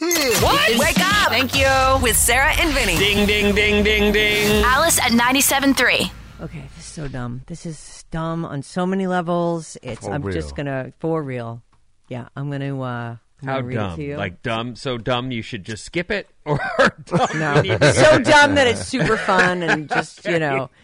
[0.00, 0.78] What?
[0.78, 1.28] Wake up!
[1.30, 1.66] Thank you.
[2.02, 2.96] With Sarah and Vinnie.
[2.98, 4.62] Ding, ding, ding, ding, ding.
[4.64, 6.10] Alice at 97.3.
[6.42, 7.40] Okay, this is so dumb.
[7.46, 9.78] This is dumb on so many levels.
[9.82, 10.34] It's For I'm real.
[10.34, 11.62] just gonna for real.
[12.08, 13.96] Yeah, I'm gonna uh I'm How gonna read it dumb?
[13.96, 14.16] to you.
[14.16, 16.58] Like dumb, so dumb you should just skip it, or
[17.06, 20.68] dumb no, you need to- so dumb that it's super fun and just you know.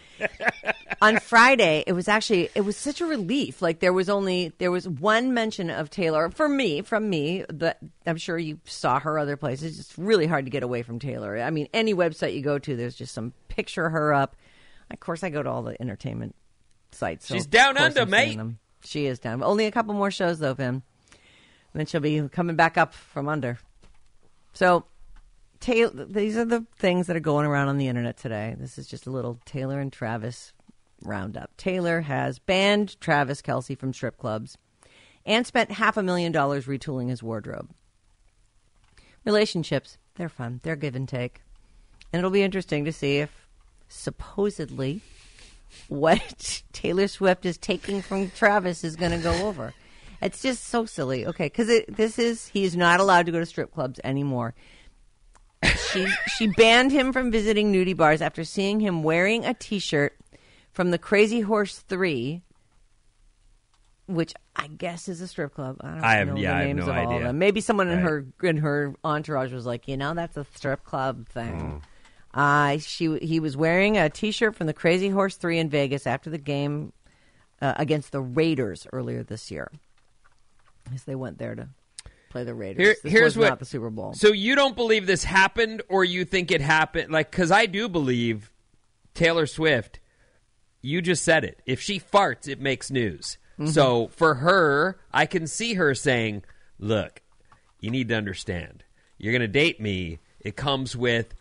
[1.01, 3.61] On Friday, it was actually it was such a relief.
[3.61, 7.43] Like there was only there was one mention of Taylor for me from me.
[7.49, 9.79] That I'm sure you saw her other places.
[9.79, 11.37] It's really hard to get away from Taylor.
[11.37, 14.35] I mean, any website you go to, there's just some picture of her up.
[14.91, 16.35] Of course, I go to all the entertainment
[16.91, 17.27] sites.
[17.27, 18.39] so She's down under, I'm mate.
[18.85, 19.43] She is down.
[19.43, 20.67] Only a couple more shows though, Vin.
[20.75, 20.83] And
[21.79, 23.57] then she'll be coming back up from under.
[24.53, 24.85] So,
[25.63, 28.53] Taylor, these are the things that are going around on the internet today.
[28.59, 30.51] This is just a little Taylor and Travis
[31.01, 31.55] roundup.
[31.55, 34.57] Taylor has banned Travis Kelce from strip clubs
[35.25, 37.69] and spent half a million dollars retooling his wardrobe.
[39.23, 40.59] Relationships, they're fun.
[40.63, 41.39] They're give and take.
[42.11, 43.47] And it'll be interesting to see if
[43.87, 44.99] supposedly
[45.87, 49.73] what Taylor Swift is taking from Travis is going to go over.
[50.21, 51.25] It's just so silly.
[51.25, 54.53] Okay, because this is he's not allowed to go to strip clubs anymore.
[55.63, 60.15] She she banned him from visiting nudie bars after seeing him wearing a T-shirt
[60.71, 62.41] from the Crazy Horse Three,
[64.07, 65.77] which I guess is a strip club.
[65.81, 67.27] I don't I have- know yeah, the I have names no of all of idea.
[67.27, 67.39] them.
[67.39, 68.03] Maybe someone in Right.
[68.09, 71.81] her in her entourage was like, you know, that's a strip club thing.
[72.33, 76.29] Uh, she he was wearing a T-shirt from the Crazy Horse Three in Vegas after
[76.29, 76.91] the game
[77.61, 79.71] uh, against the Raiders earlier this year,
[80.93, 81.69] as they went there to
[82.33, 82.83] play the Raiders.
[82.83, 84.13] Here- this here's was what not the Super Bowl.
[84.13, 87.11] So you don't believe this happened, or you think it happened?
[87.11, 88.51] Like, because I do believe
[89.13, 89.99] Taylor Swift.
[90.81, 91.61] You just said it.
[91.65, 93.37] If she farts, it makes news.
[93.57, 93.69] Mm-hmm.
[93.69, 96.43] So for her, I can see her saying,
[96.77, 97.21] "Look,
[97.79, 98.83] you need to understand.
[99.17, 100.19] You're going to date me.
[100.41, 101.35] It comes with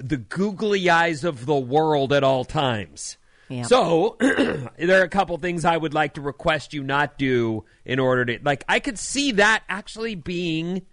[0.00, 3.18] the googly eyes of the world at all times."
[3.48, 3.62] Yeah.
[3.62, 7.98] So there are a couple things I would like to request you not do in
[7.98, 10.86] order to like I could see that actually being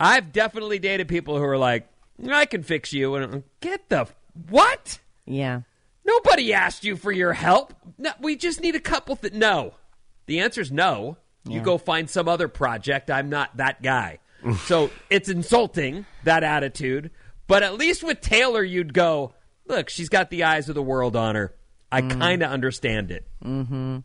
[0.00, 1.88] I've definitely dated people who are like
[2.26, 4.08] I can fix you and I'm get the
[4.48, 4.98] what?
[5.26, 5.60] yeah,
[6.04, 7.74] Nobody asked you for your help.
[7.98, 9.74] No, we just need a couple th- no.
[10.26, 11.16] The answer is no.
[11.44, 13.10] You go find some other project.
[13.10, 14.18] I'm not that guy.
[14.64, 17.10] so it's insulting that attitude,
[17.46, 19.34] but at least with Taylor you'd go,
[19.72, 21.54] look, she's got the eyes of the world on her.
[21.90, 22.18] I mm.
[22.18, 23.26] kind of understand it.
[23.44, 23.98] Mm-hmm.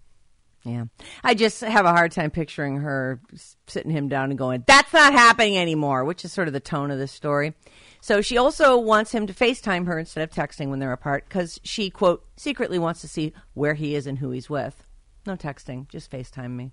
[0.63, 0.85] yeah.
[1.23, 3.21] I just have a hard time picturing her
[3.67, 6.91] sitting him down and going, "That's not happening anymore," which is sort of the tone
[6.91, 7.53] of this story.
[8.01, 11.59] So she also wants him to FaceTime her instead of texting when they're apart because
[11.63, 14.83] she quote secretly wants to see where he is and who he's with.
[15.25, 16.71] No texting, just FaceTime me.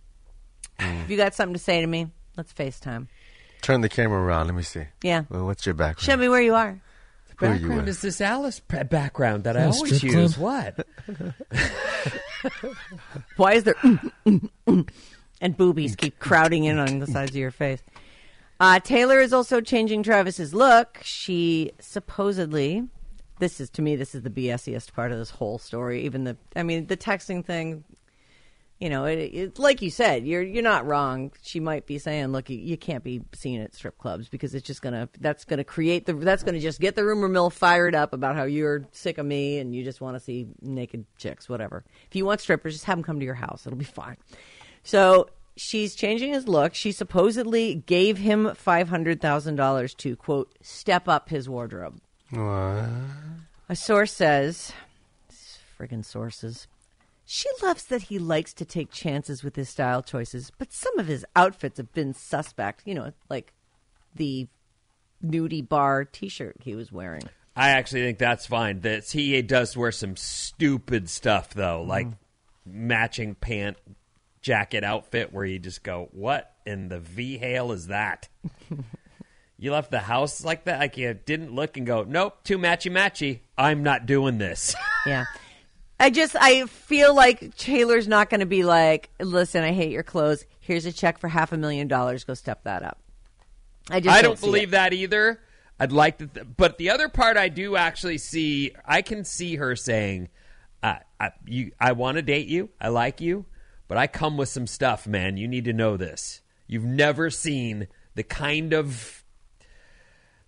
[0.79, 3.08] if you got something to say to me, let's FaceTime.
[3.62, 4.46] Turn the camera around.
[4.46, 4.85] Let me see.
[5.02, 5.25] Yeah.
[5.31, 6.00] Well, what's your background?
[6.00, 6.81] Show me where you are.
[7.38, 10.34] Who are you background is this Alice pa- background that I always use?
[10.34, 10.75] club?
[10.76, 10.86] What?
[13.36, 14.88] Why is there mm, mm, mm,
[15.40, 17.82] and boobies keep crowding in on the sides of your face?
[18.60, 21.00] Uh, Taylor is also changing Travis's look.
[21.02, 22.86] She supposedly,
[23.40, 26.04] this is to me, this is the BSiest part of this whole story.
[26.04, 27.84] Even the, I mean, the texting thing.
[28.84, 31.32] You know, it, it, like you said, you're you're not wrong.
[31.40, 34.66] She might be saying, "Look, you, you can't be seen at strip clubs because it's
[34.66, 38.12] just gonna that's gonna create the that's gonna just get the rumor mill fired up
[38.12, 41.82] about how you're sick of me and you just want to see naked chicks, whatever.
[42.10, 44.19] If you want strippers, just have them come to your house; it'll be fine."
[44.82, 46.75] So she's changing his look.
[46.75, 52.02] She supposedly gave him five hundred thousand dollars to quote step up his wardrobe.
[52.28, 52.90] What?
[53.66, 54.72] A source says,
[55.81, 56.66] friggin' sources.
[57.26, 61.06] She loves that he likes to take chances with his style choices, but some of
[61.06, 62.82] his outfits have been suspect.
[62.85, 63.53] You know, like
[64.15, 64.49] the
[65.25, 67.23] nudie bar T-shirt he was wearing.
[67.56, 68.81] I actually think that's fine.
[68.81, 71.91] That he does wear some stupid stuff though, mm-hmm.
[71.91, 72.06] like
[72.67, 73.77] matching pant
[74.43, 78.29] jacket outfit where you just go, "What in the v hail is that?"
[79.59, 82.91] you left the house like that, like you didn't look and go, "Nope, too matchy
[82.91, 83.41] matchy.
[83.56, 84.75] I'm not doing this."
[85.06, 85.25] Yeah.
[85.99, 90.02] I just I feel like Taylor's not going to be like, "Listen, I hate your
[90.02, 90.44] clothes.
[90.61, 92.25] Here's a check for half a million dollars.
[92.25, 92.99] Go step that up."
[93.91, 95.41] I just I don't believe that either.
[95.79, 98.73] I'd like to, th- but the other part I do actually see.
[98.85, 100.29] I can see her saying,
[100.82, 102.70] uh, I, "You, I want to date you.
[102.81, 103.46] I like you,
[103.88, 105.37] but I come with some stuff, man.
[105.37, 106.41] You need to know this.
[106.67, 109.25] You've never seen the kind of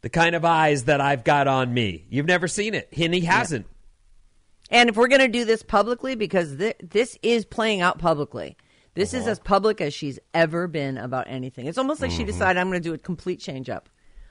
[0.01, 2.07] the kind of eyes that I've got on me.
[2.09, 3.67] You've never seen it, and he hasn't.
[4.71, 8.57] And if we're going to do this publicly, because thi- this is playing out publicly,
[8.95, 11.67] this is as public as she's ever been about anything.
[11.67, 13.89] It's almost like she decided I'm going to do a complete change up.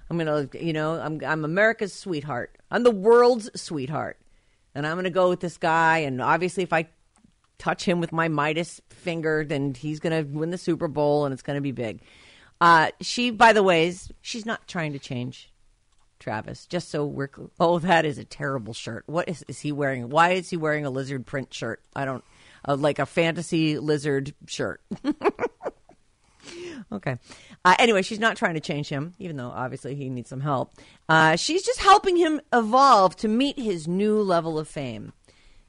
[0.10, 2.58] I'm going to, you know, I'm I'm America's sweetheart.
[2.70, 4.20] I'm the world's sweetheart,
[4.74, 6.00] and I'm going to go with this guy.
[6.00, 6.88] And obviously, if I
[7.58, 11.34] touch him with my Midas finger, then he's going to win the Super Bowl, and
[11.34, 12.02] it's going to be big.
[12.60, 15.52] Uh, she, by the way, is she's not trying to change
[16.20, 16.66] Travis.
[16.66, 19.04] Just so we're cl- oh, that is a terrible shirt.
[19.08, 20.10] What is, is he wearing?
[20.10, 21.82] Why is he wearing a lizard print shirt?
[21.96, 22.24] I don't
[22.68, 24.82] uh, like a fantasy lizard shirt.
[26.92, 27.18] okay.
[27.64, 30.74] Uh, anyway, she's not trying to change him, even though obviously he needs some help.
[31.08, 35.14] Uh, she's just helping him evolve to meet his new level of fame.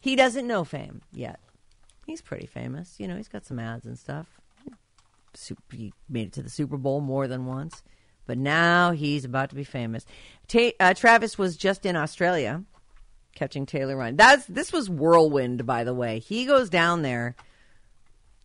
[0.00, 1.40] He doesn't know fame yet.
[2.06, 2.94] He's pretty famous.
[2.98, 4.26] You know, he's got some ads and stuff.
[5.72, 7.82] He made it to the Super Bowl more than once.
[8.26, 10.05] But now he's about to be famous.
[10.49, 12.64] Ta- uh, Travis was just in Australia
[13.37, 14.17] catching Taylor Ryan.
[14.17, 16.19] That's this was whirlwind, by the way.
[16.19, 17.37] He goes down there.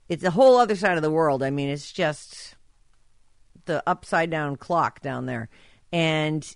[0.08, 1.42] It's a whole other side of the world.
[1.42, 2.56] I mean, it's just
[3.66, 5.50] the upside down clock down there,
[5.92, 6.56] and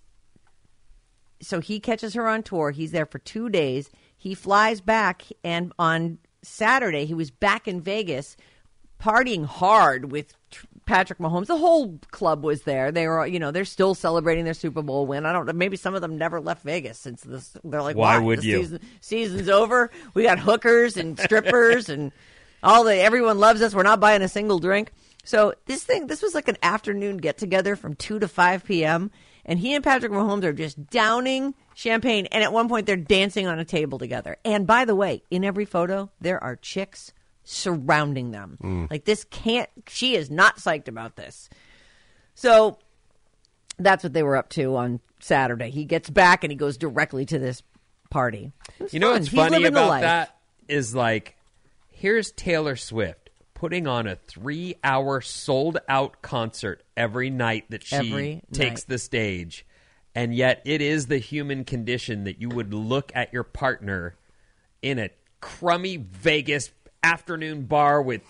[1.42, 2.72] so he catches her on tour.
[2.72, 3.90] He's there for two days.
[4.18, 8.38] He flies back, and on Saturday he was back in Vegas,
[9.00, 10.36] partying hard with
[10.86, 11.48] Patrick Mahomes.
[11.48, 12.92] The whole club was there.
[12.92, 15.26] They were, you know, they're still celebrating their Super Bowl win.
[15.26, 15.54] I don't know.
[15.54, 17.58] Maybe some of them never left Vegas since this.
[17.64, 18.26] They're like, Why "What?
[18.26, 19.92] would you?" Season, season's over.
[20.14, 22.12] We got hookers and strippers and
[22.64, 23.74] all the everyone loves us.
[23.76, 24.92] We're not buying a single drink.
[25.24, 29.12] So this thing, this was like an afternoon get together from two to five p.m.
[29.44, 32.28] And he and Patrick Mahomes are just downing champagne.
[32.32, 34.38] And at one point, they're dancing on a table together.
[34.44, 37.12] And by the way, in every photo, there are chicks
[37.46, 38.58] surrounding them.
[38.62, 38.92] Mm.
[38.92, 39.70] Like this can't.
[39.88, 41.50] She is not psyched about this.
[42.34, 42.78] So
[43.78, 45.70] that's what they were up to on Saturday.
[45.70, 47.64] He gets back and he goes directly to this
[48.10, 48.52] party.
[48.80, 50.38] It was You know what's He's funny about that
[50.68, 51.38] is like,
[51.90, 58.82] here's Taylor Swift putting on a three-hour sold-out concert every night that she Every takes
[58.82, 58.90] night.
[58.90, 59.66] the stage,
[60.14, 64.16] and yet it is the human condition that you would look at your partner
[64.82, 65.10] in a
[65.40, 66.70] crummy Vegas
[67.06, 68.22] afternoon bar with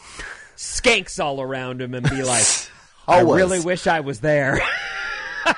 [0.57, 2.45] skanks all around him and be like,
[3.07, 4.59] I really wish I was there.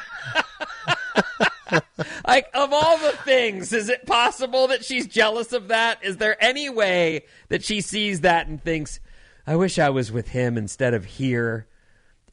[2.28, 6.04] like of all the things, is it possible that she's jealous of that?
[6.04, 9.00] Is there any way that she sees that and thinks,
[9.46, 11.68] I wish I was with him instead of here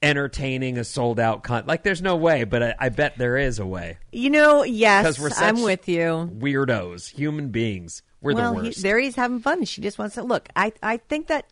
[0.02, 3.58] entertaining a sold out con like there's no way, but I, I bet there is
[3.58, 3.96] a way.
[4.12, 6.30] You know, yes, Because we're such I'm with you.
[6.38, 8.02] Weirdos, human beings.
[8.24, 9.64] We're well, the he, there he's having fun.
[9.64, 10.48] She just wants to look.
[10.56, 11.46] I I think that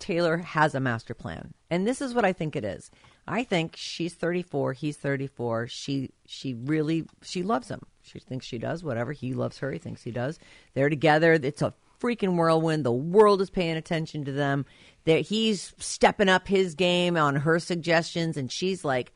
[0.00, 2.90] Taylor has a master plan, and this is what I think it is.
[3.28, 5.68] I think she's 34, he's 34.
[5.68, 7.82] She she really she loves him.
[8.02, 8.82] She thinks she does.
[8.82, 10.40] Whatever he loves her, he thinks he does.
[10.74, 11.34] They're together.
[11.34, 12.84] It's a freaking whirlwind.
[12.84, 14.66] The world is paying attention to them.
[15.04, 19.12] That he's stepping up his game on her suggestions, and she's like,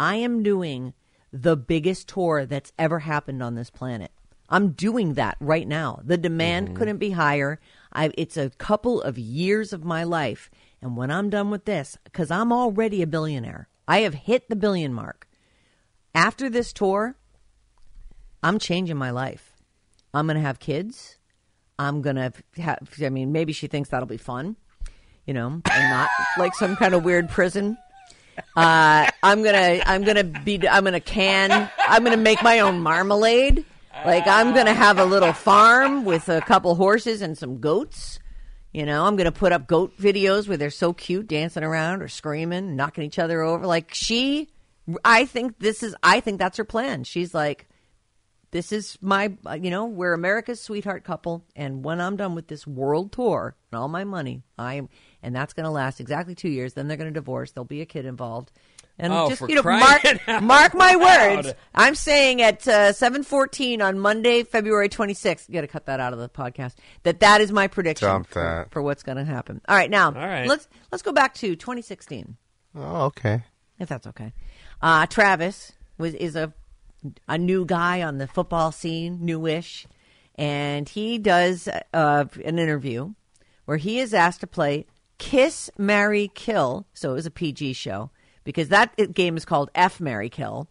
[0.00, 0.92] I am doing
[1.32, 4.10] the biggest tour that's ever happened on this planet.
[4.48, 6.00] I'm doing that right now.
[6.04, 7.60] The demand couldn't be higher.
[7.92, 10.50] I, it's a couple of years of my life.
[10.80, 14.56] And when I'm done with this, because I'm already a billionaire, I have hit the
[14.56, 15.26] billion mark.
[16.14, 17.16] After this tour,
[18.42, 19.52] I'm changing my life.
[20.14, 21.18] I'm going to have kids.
[21.78, 24.56] I'm going to have, I mean, maybe she thinks that'll be fun.
[25.26, 27.76] you know, and not like some kind of weird prison.
[28.54, 33.64] Uh, I'm gonna, I'm gonna be, I'm gonna can, I'm gonna make my own marmalade.
[34.04, 38.18] Like I'm gonna have a little farm with a couple horses and some goats.
[38.72, 42.08] You know, I'm gonna put up goat videos where they're so cute, dancing around or
[42.08, 43.66] screaming, knocking each other over.
[43.66, 44.48] Like she,
[45.04, 47.04] I think this is, I think that's her plan.
[47.04, 47.68] She's like,
[48.52, 52.66] this is my, you know, we're America's sweetheart couple, and when I'm done with this
[52.66, 54.88] world tour and all my money, I am,
[55.22, 56.72] and that's going to last exactly two years.
[56.72, 57.50] Then they're going to divorce.
[57.50, 58.52] There'll be a kid involved,
[58.98, 61.44] and Oh, just for you know, mark out mark my loud.
[61.44, 61.54] words.
[61.74, 65.48] I'm saying at uh, 7:14 on Monday, February 26th.
[65.48, 66.74] You got to cut that out of the podcast.
[67.02, 69.60] That that is my prediction Dump for, for what's going to happen.
[69.68, 70.46] All right, now All right.
[70.48, 72.36] let's let's go back to 2016
[72.76, 73.42] Oh, okay.
[73.78, 74.32] if that's okay.
[74.82, 76.52] Uh, Travis was is a
[77.28, 79.86] a new guy on the football scene, newish,
[80.34, 83.12] and he does uh, an interview
[83.66, 84.86] where he is asked to play
[85.18, 86.86] Kiss, Marry, Kill.
[86.94, 88.10] So it was a PG show
[88.46, 90.66] because that game is called F, Marry, Kill.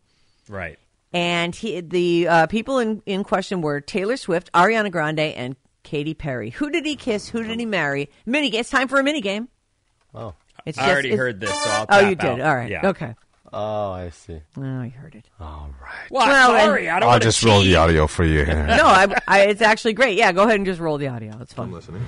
[0.50, 0.80] Right.
[1.14, 6.16] And he, the uh, people in, in question were Taylor Swift, Ariana Grande, and Katy
[6.16, 6.50] Perry.
[6.50, 7.30] Who did he kiss?
[7.30, 8.10] Who did he marry?
[8.26, 8.54] Mini.
[8.56, 9.48] It's time for a mini game.
[10.16, 10.34] Oh.
[10.66, 12.26] It's I already it's- heard this, so I'll Oh, tap you did.
[12.26, 12.42] out.
[12.42, 12.72] All right.
[12.72, 12.88] Yeah.
[12.90, 13.14] Okay.
[13.54, 14.42] Oh, I see.
[14.58, 15.30] Oh, you heard it.
[15.40, 16.10] All right.
[16.10, 16.28] What?
[16.28, 18.66] Well, and- Sorry, I don't I'll just to roll the audio for you here.
[18.76, 20.18] No, I, I, it's actually great.
[20.18, 21.38] Yeah, go ahead and just roll the audio.
[21.40, 21.68] It's fun.
[21.68, 22.04] I'm listening.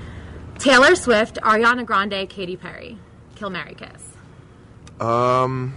[0.58, 2.98] Taylor Swift, Ariana Grande, Katy Perry.
[3.36, 4.17] Kill Mary Kiss.
[5.00, 5.74] Um,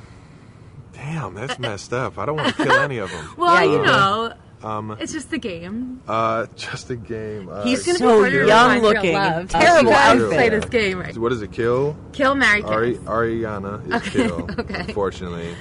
[0.92, 2.18] damn, that's messed up.
[2.18, 3.28] I don't want to kill any of them.
[3.36, 6.00] Well, Yeah, you you know, Um, it's just the game.
[6.06, 7.48] uh, just a game.
[7.50, 9.12] Uh, He's gonna so harder to young looking.
[9.48, 10.30] Terrible You outfit.
[10.30, 11.16] play this game right.
[11.16, 11.52] What is it?
[11.52, 11.96] Kill.
[12.12, 12.70] Kill Mary Kiss.
[12.70, 14.48] Ari- Ariana is Okay, kill.
[14.60, 14.80] okay.
[14.88, 15.54] Unfortunately,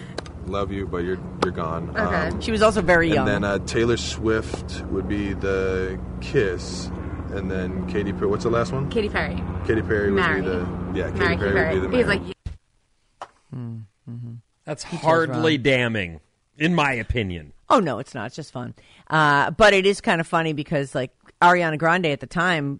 [0.47, 1.91] love you, but you're you're gone.
[1.91, 2.01] Okay.
[2.27, 3.19] Um, She was also very young.
[3.19, 6.87] and then uh, Taylor Swift would be the kiss,
[7.31, 8.27] and then Katy Perry.
[8.27, 8.89] What's the last one?
[8.89, 9.41] Katy Perry.
[9.65, 10.41] Katy Perry would Marry.
[10.41, 11.07] be the yeah.
[11.11, 11.79] Katy Mary Perry, Perry.
[11.79, 12.33] would be the He's
[13.51, 13.81] marry.
[14.07, 16.19] like, That's hardly damning,
[16.57, 17.53] in my opinion.
[17.69, 18.27] oh no, it's not.
[18.27, 18.73] It's just fun.
[19.09, 22.79] Uh, but it is kind of funny because like Ariana Grande at the time,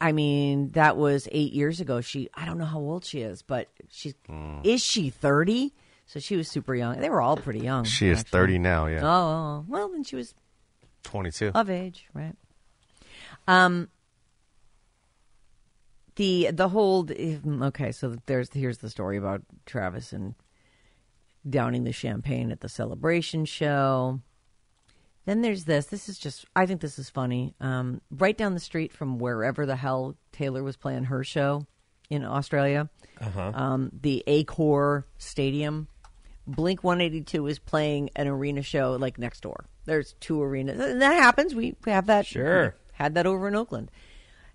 [0.00, 2.00] I mean that was eight years ago.
[2.00, 4.14] She I don't know how old she is, but she's
[4.64, 5.74] is she thirty?
[6.06, 7.00] So she was super young.
[7.00, 7.82] They were all pretty young.
[7.84, 8.38] She is actually.
[8.38, 9.00] 30 now, yeah.
[9.02, 10.34] Oh, oh, well then she was
[11.02, 11.50] 22.
[11.52, 12.34] of age, right?
[13.48, 13.88] Um,
[16.16, 17.08] the the whole
[17.62, 17.92] okay.
[17.92, 20.34] So there's here's the story about Travis and
[21.48, 24.20] downing the champagne at the celebration show.
[25.26, 25.86] Then there's this.
[25.86, 26.46] This is just.
[26.54, 27.54] I think this is funny.
[27.60, 31.66] Um, right down the street from wherever the hell Taylor was playing her show
[32.08, 32.88] in Australia,
[33.54, 35.88] um, the Accor Stadium.
[36.46, 39.66] Blink 182 is playing an arena show like next door.
[39.84, 40.78] There's two arenas.
[40.78, 41.56] And that happens.
[41.56, 42.24] We have that.
[42.24, 42.76] Sure.
[42.92, 43.90] Had that over in Oakland.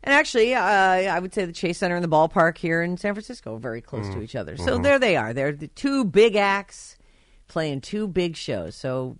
[0.03, 3.13] And actually, uh, I would say the Chase Center and the ballpark here in San
[3.13, 4.57] Francisco are very close to each other.
[4.57, 5.31] So there they are.
[5.33, 6.97] They're the two big acts
[7.47, 8.75] playing two big shows.
[8.75, 9.17] So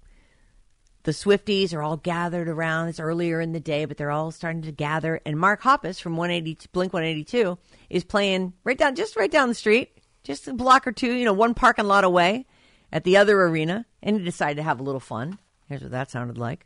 [1.03, 2.87] the Swifties are all gathered around.
[2.87, 5.19] It's earlier in the day, but they're all starting to gather.
[5.25, 7.57] And Mark Hoppus from 180 Blink 182
[7.89, 11.25] is playing right down, just right down the street, just a block or two, you
[11.25, 12.45] know, one parking lot away
[12.91, 13.85] at the other arena.
[14.01, 15.37] And he decided to have a little fun.
[15.67, 16.65] Here's what that sounded like.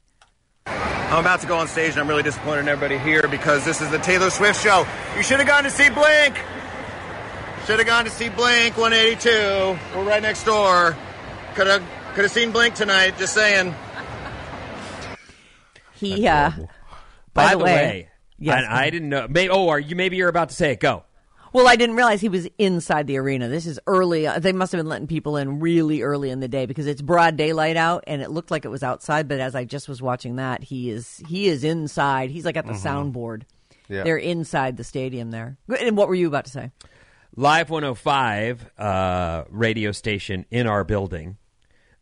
[1.16, 3.80] I'm about to go on stage and I'm really disappointed in everybody here because this
[3.80, 4.86] is the Taylor Swift show.
[5.16, 6.36] You should have gone to see Blink.
[7.66, 9.30] Should have gone to see Blink 182.
[9.96, 10.98] We're right next door.
[11.54, 11.82] Could have
[12.16, 13.18] could have seen Blink tonight.
[13.18, 13.74] Just saying.
[15.94, 16.66] He, uh, By,
[17.34, 18.58] by, the way, yes.
[18.58, 19.26] and I didn't know.
[19.30, 19.96] May, oh, are you?
[19.96, 20.82] Maybe you're about to say it.
[20.82, 21.06] Go.
[21.56, 23.48] Well, I didn't realize he was inside the arena.
[23.48, 24.28] This is early.
[24.28, 27.02] uh, They must have been letting people in really early in the day because it's
[27.02, 29.30] broad daylight out, and it looked like it was outside.
[29.30, 32.30] But as I just was watching that, he is he is inside.
[32.30, 33.44] He's like at the soundboard.
[33.88, 34.04] Yeah.
[34.04, 35.56] They're inside the stadium there.
[35.80, 36.72] And what were you about to say?
[37.38, 41.38] Live 105 uh, radio station in our building.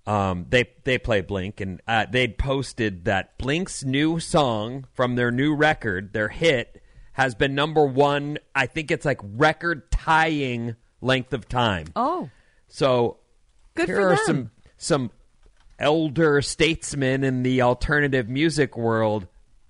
[0.07, 5.29] Um, they they play Blink, and uh, they'd posted that Blink's new song from their
[5.29, 6.81] new record, their hit,
[7.13, 8.37] has been number one.
[8.53, 11.87] I think it's like record tying length of time.
[11.95, 12.29] Oh,
[12.67, 13.17] So
[13.75, 14.25] Good here for are them.
[14.25, 15.11] some some
[15.79, 19.27] elder statesmen in the alternative music world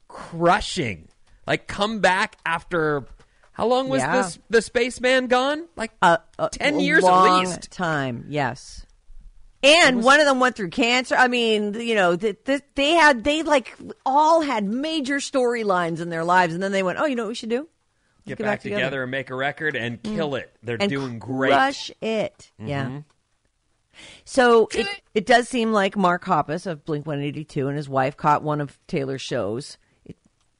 [0.08, 1.08] crushing.
[1.48, 3.06] Like come back after
[3.52, 4.18] how long was Yeah.
[4.22, 5.68] this the spaceman gone?
[5.76, 7.72] Like uh, uh, ten a years long at least.
[7.72, 8.86] Time, yes.
[9.64, 11.16] And one of them went through cancer.
[11.16, 16.10] I mean, you know, th- th- they had they like all had major storylines in
[16.10, 17.68] their lives, and then they went, "Oh, you know what we should do?
[18.26, 19.04] Let's Get, back, together.
[19.04, 20.54] and make a record and kill it.
[20.64, 20.82] They're Mm.
[20.84, 21.52] and doing great.
[21.52, 22.52] Crush it.
[22.60, 22.68] Mm-hmm.
[22.70, 23.02] Yeah.
[24.26, 28.42] So it, it does seem like Mark Hoppus of Blink 182 and his wife caught
[28.44, 29.78] one of Taylor's shows.
[30.06, 30.16] It,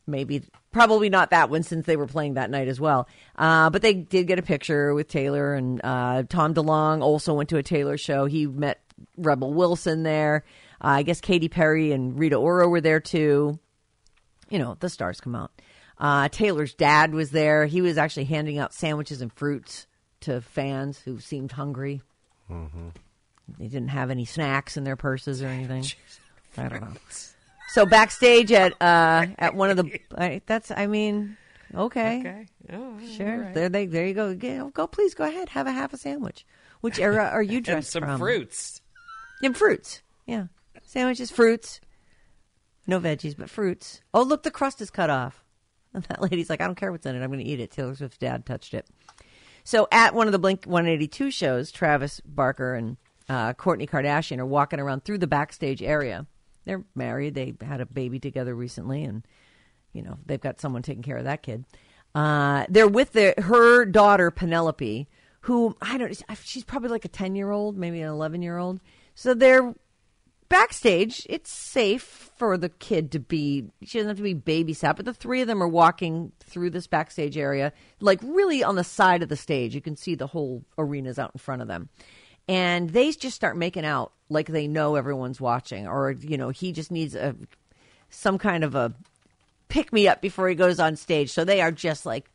[0.06, 3.08] maybe probably not that one since they were playing that night as well.
[3.38, 7.50] Uh, but they did get a picture with Taylor and uh, Tom DeLonge also went
[7.50, 8.26] to a Taylor show.
[8.26, 8.83] He met
[9.18, 10.44] Rebel Wilson there.
[10.84, 13.60] Uh, I guess Katy Perry and Rita Ora were there too.
[14.50, 15.52] You know, the stars come out.
[15.98, 17.66] Uh, Taylor's dad was there.
[17.66, 19.88] He was actually handing out sandwiches and fruits
[20.22, 22.02] to fans who seemed hungry.
[22.50, 22.90] Mm-hmm.
[23.60, 25.86] They didn't have any snacks in their purses or anything.
[26.58, 26.94] I don't know.
[27.70, 31.38] So backstage at uh, at one of the I, that's I mean
[31.74, 32.46] okay Okay.
[32.72, 33.54] Oh, sure right.
[33.54, 36.46] there they there you go go, please go ahead have a half a sandwich.
[36.82, 38.20] Which era are you dressed some from?
[38.20, 38.82] fruits.
[39.44, 40.02] And fruits.
[40.26, 40.46] Yeah.
[40.84, 41.82] Sandwiches, fruits.
[42.88, 44.02] No veggies, but fruits.
[44.14, 45.44] Oh, look, the crust is cut off.
[45.94, 47.24] And that lady's like, I don't care what's in it.
[47.24, 47.72] I'm going to eat it.
[47.72, 48.88] Taylor Swift's dad touched it.
[49.64, 52.98] So at one of the Blink 182 shows, Travis Barker and
[53.30, 56.26] uh, Kourtney Kardashian are walking around through the backstage area.
[56.66, 57.36] They're married.
[57.36, 59.26] They had a baby together recently, and
[59.92, 61.66] you know they've got someone taking care of that kid.
[62.16, 65.08] Uh, they're with their, her daughter Penelope,
[65.42, 66.24] who I don't.
[66.44, 68.80] She's probably like a ten year old, maybe an eleven year old.
[69.16, 69.74] So they're
[70.54, 71.26] backstage.
[71.30, 73.66] It's safe for the kid to be.
[73.84, 74.96] She doesn't have to be babysat.
[74.96, 78.84] But the three of them are walking through this backstage area, like really on the
[78.84, 79.74] side of the stage.
[79.74, 81.90] You can see the whole arena's out in front of them.
[82.48, 86.72] And they just start making out like they know everyone's watching, or you know, he
[86.72, 87.36] just needs a
[88.10, 88.94] some kind of a
[89.70, 91.32] pick me up before he goes on stage.
[91.32, 92.30] So they are just like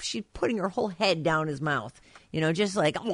[0.00, 1.98] she's putting her whole head down his mouth,
[2.32, 2.96] you know, just like.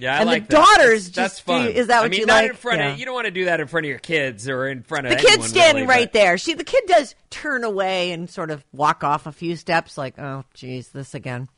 [0.00, 0.76] Yeah, I and like the that.
[0.78, 1.68] daughters That's, that's just do fun.
[1.68, 2.50] is that I what mean, you not like?
[2.50, 2.92] in front Yeah.
[2.92, 5.06] of you don't want to do that in front of your kids or in front
[5.06, 6.38] of the kid's standing really, right there.
[6.38, 10.18] See, the kid does turn away and sort of walk off a few steps, like,
[10.18, 11.48] oh, geez, this again.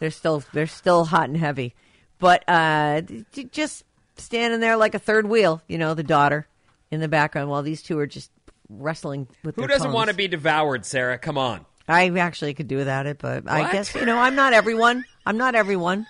[0.00, 1.74] They're still they're still hot and heavy,
[2.18, 3.02] but uh,
[3.50, 3.84] just
[4.16, 5.60] standing there like a third wheel.
[5.68, 6.46] You know, the daughter
[6.90, 8.30] in the background while these two are just
[8.68, 9.56] wrestling with.
[9.56, 9.94] Who doesn't tongues.
[9.94, 11.18] want to be devoured, Sarah?
[11.18, 11.66] Come on.
[11.88, 15.04] I actually could do without it, but I guess you know I'm not everyone.
[15.26, 16.06] I'm not everyone.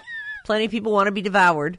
[0.49, 1.79] Plenty of people want to be devoured.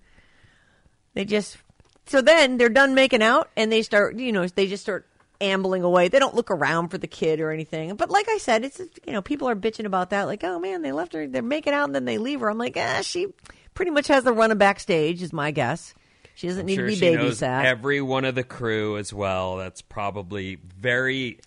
[1.16, 1.58] They just
[2.06, 5.08] so then they're done making out and they start you know they just start
[5.42, 6.08] ambling away.
[6.08, 7.96] They don't look around for the kid or anything.
[7.96, 10.28] But like I said, it's you know people are bitching about that.
[10.28, 11.26] Like oh man, they left her.
[11.26, 12.50] They're making out and then they leave her.
[12.52, 13.34] I'm like ah she
[13.74, 15.96] pretty much has the run of backstage is my guess.
[16.36, 17.66] She doesn't I'm need sure to be she knows babysat.
[17.66, 19.58] every one of the crew as well.
[19.58, 21.40] That's probably very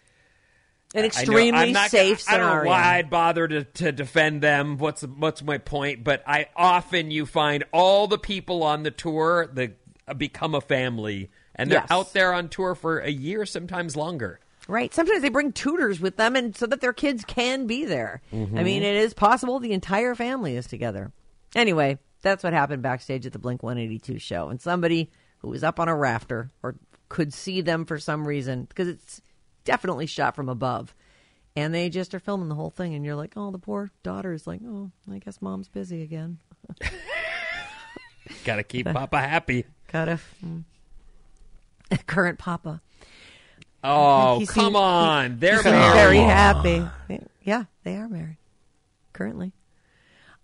[0.94, 3.92] An I extremely I'm not safe gonna, I don't know why I'd bother to, to
[3.92, 4.76] defend them.
[4.76, 6.04] What's what's my point?
[6.04, 9.78] But I often you find all the people on the tour that
[10.18, 11.90] become a family, and they're Yes.
[11.90, 14.38] out there on tour for a year, sometimes longer.
[14.68, 14.92] Right.
[14.92, 18.20] Sometimes they bring tutors with them, and so that their kids can be there.
[18.32, 18.62] I Mhm.
[18.64, 21.10] mean, it is possible the entire family is together.
[21.54, 25.80] Anyway, that's what happened backstage at the Blink 182 show, and somebody who was up
[25.80, 26.76] on a rafter or
[27.08, 29.20] could see them for some reason because it's
[29.64, 30.94] definitely shot from above,
[31.56, 34.32] and they just are filming the whole thing, and you're like, oh, the poor daughter
[34.32, 36.38] is like, oh, I guess mom's busy again.
[38.44, 39.64] Got to keep Papa happy.
[39.92, 40.18] Gotta.
[40.44, 40.64] mm.
[42.06, 42.80] Current Papa.
[43.84, 45.30] Oh, come seemed- on.
[45.32, 45.94] he- They're he seemed married.
[45.94, 46.86] very happy.
[47.42, 48.36] Yeah, they are married
[49.12, 49.52] currently.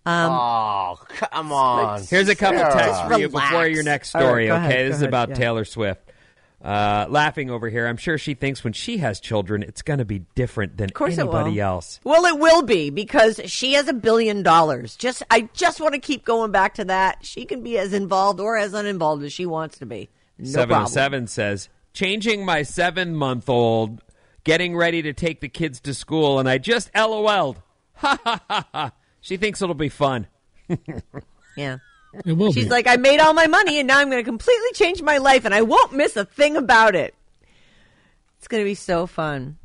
[0.05, 2.03] Um, oh, come on.
[2.03, 2.73] Here's a couple Sarah.
[2.73, 4.47] texts for you before your next story.
[4.47, 5.35] go okay, ahead, this is ahead, about yeah.
[5.35, 6.08] Taylor Swift.
[6.61, 10.05] Uh, laughing over here, I'm sure she thinks when she has children, it's going to
[10.05, 12.01] be different than Of course anybody else.
[12.03, 14.97] Well, it will be because she has a billion dollars.
[14.97, 17.19] Just I just want to keep going back to that.
[17.25, 20.09] She can be as involved or as uninvolved as she wants to be.
[20.37, 20.91] No Seven problem.
[20.91, 24.01] seven says changing my seven month old,
[24.43, 27.61] getting ready to take the kids to school, and I just LOL'd.
[27.95, 28.91] Ha ha ha ha.
[29.19, 30.27] She thinks it'll be fun.
[31.57, 31.77] Yeah.
[32.25, 32.69] It will She's be.
[32.69, 35.45] like, I made all my money and now I'm going to completely change my life
[35.45, 37.13] and I won't miss a thing about it.
[38.37, 39.57] It's going to be so fun.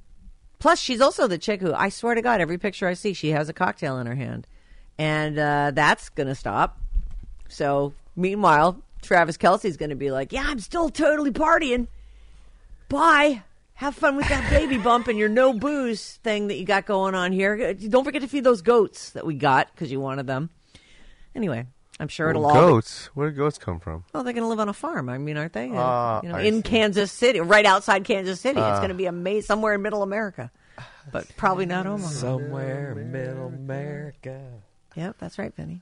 [0.58, 3.30] Plus, she's also the chick who, I swear to God, every picture I see, she
[3.30, 4.46] has a cocktail in her hand.
[4.98, 6.78] And uh, that's going to stop.
[7.48, 11.86] So, meanwhile, Travis Kelce's going to be like, Yeah, I'm still totally partying.
[12.88, 13.42] Bye.
[13.74, 17.14] Have fun with that baby bump and your no booze thing that you got going
[17.16, 17.74] on here.
[17.74, 20.50] Don't forget to feed those goats that we got because you wanted them.
[21.34, 21.66] Anyway,
[22.00, 22.66] I'm sure it'll Well, all.
[22.66, 23.06] be- goats.
[23.14, 24.04] Where do goats come from?
[24.12, 25.08] well, they're going to live on a farm.
[25.08, 25.70] I mean, aren't they?
[25.70, 26.62] Uh, Ah, you know, I in see.
[26.62, 28.58] Kansas City, right outside Kansas City.
[28.58, 28.78] it's Ah.
[28.78, 30.50] going to be amazing somewhere in Middle America,
[31.12, 32.08] but probably not Omaha.
[32.08, 34.40] Somewhere in middle America.
[34.96, 35.80] Yep, that's right, Penny.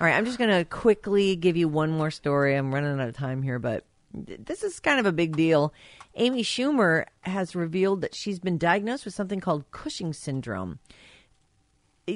[0.00, 2.56] All right, I'm just going to quickly give you one more story.
[2.56, 5.72] I'm running out of time here, but this is kind of a big deal.
[6.16, 10.78] Amy Schumer has revealed that she's been diagnosed with something called Cushing syndrome.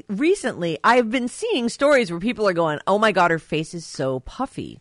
[0.08, 3.86] Recently, I've been seeing stories where people are going, "Oh my god, her face is
[3.86, 4.80] so puffy."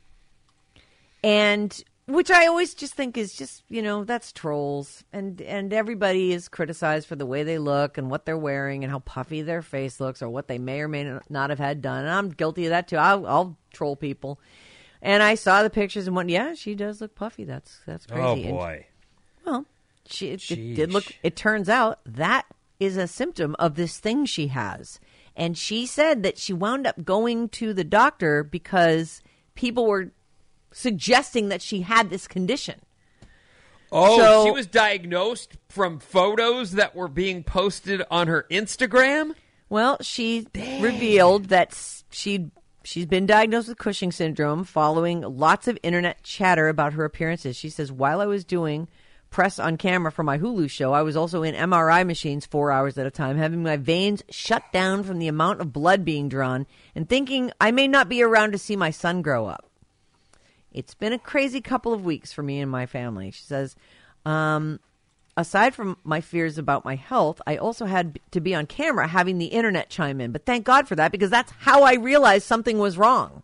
[1.24, 6.32] And which I always just think is just you know that's trolls, and and everybody
[6.34, 9.62] is criticized for the way they look and what they're wearing and how puffy their
[9.62, 12.02] face looks or what they may or may not have had done.
[12.04, 12.98] And I'm guilty of that too.
[12.98, 14.40] I'll, I'll troll people.
[15.02, 17.44] And I saw the pictures and went, yeah, she does look puffy.
[17.44, 18.26] That's that's oh, crazy.
[18.26, 18.86] Oh And- boy.
[19.46, 19.66] well,
[20.06, 21.06] she it, it did look.
[21.24, 22.46] It turns out that
[22.80, 25.00] is a symptom of this thing she has,
[25.36, 29.22] and she said that she wound up going to the doctor because
[29.56, 30.12] people were
[30.72, 32.80] suggesting that she had this condition.
[33.92, 39.34] Oh, So- she was diagnosed from photos that were being posted on her Instagram.
[39.70, 40.48] Well, she
[40.80, 41.78] revealed that
[42.10, 42.52] she
[42.84, 47.58] she's been diagnosed with Cushing syndrome following lots of internet chatter about her appearances.
[47.58, 48.88] She says, "While I was doing
[49.38, 52.98] press on camera for my Hulu show, I was also in MRI machines 4 hours
[52.98, 56.66] at a time, having my veins shut down from the amount of blood being drawn
[56.96, 59.70] and thinking I may not be around to see my son grow up."
[60.72, 63.30] It's been a crazy couple of weeks for me and my family.
[63.30, 63.76] She says,
[64.26, 64.80] um,
[65.38, 69.38] aside from my fears about my health, I also had to be on camera having
[69.38, 70.32] the internet chime in.
[70.32, 73.44] But thank God for that because that's how I realized something was wrong.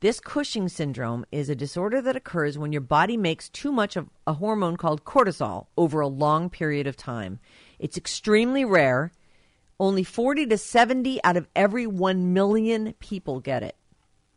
[0.00, 4.08] This Cushing syndrome is a disorder that occurs when your body makes too much of
[4.26, 7.38] a hormone called cortisol over a long period of time.
[7.78, 9.12] It's extremely rare.
[9.78, 13.76] Only 40 to 70 out of every 1 million people get it.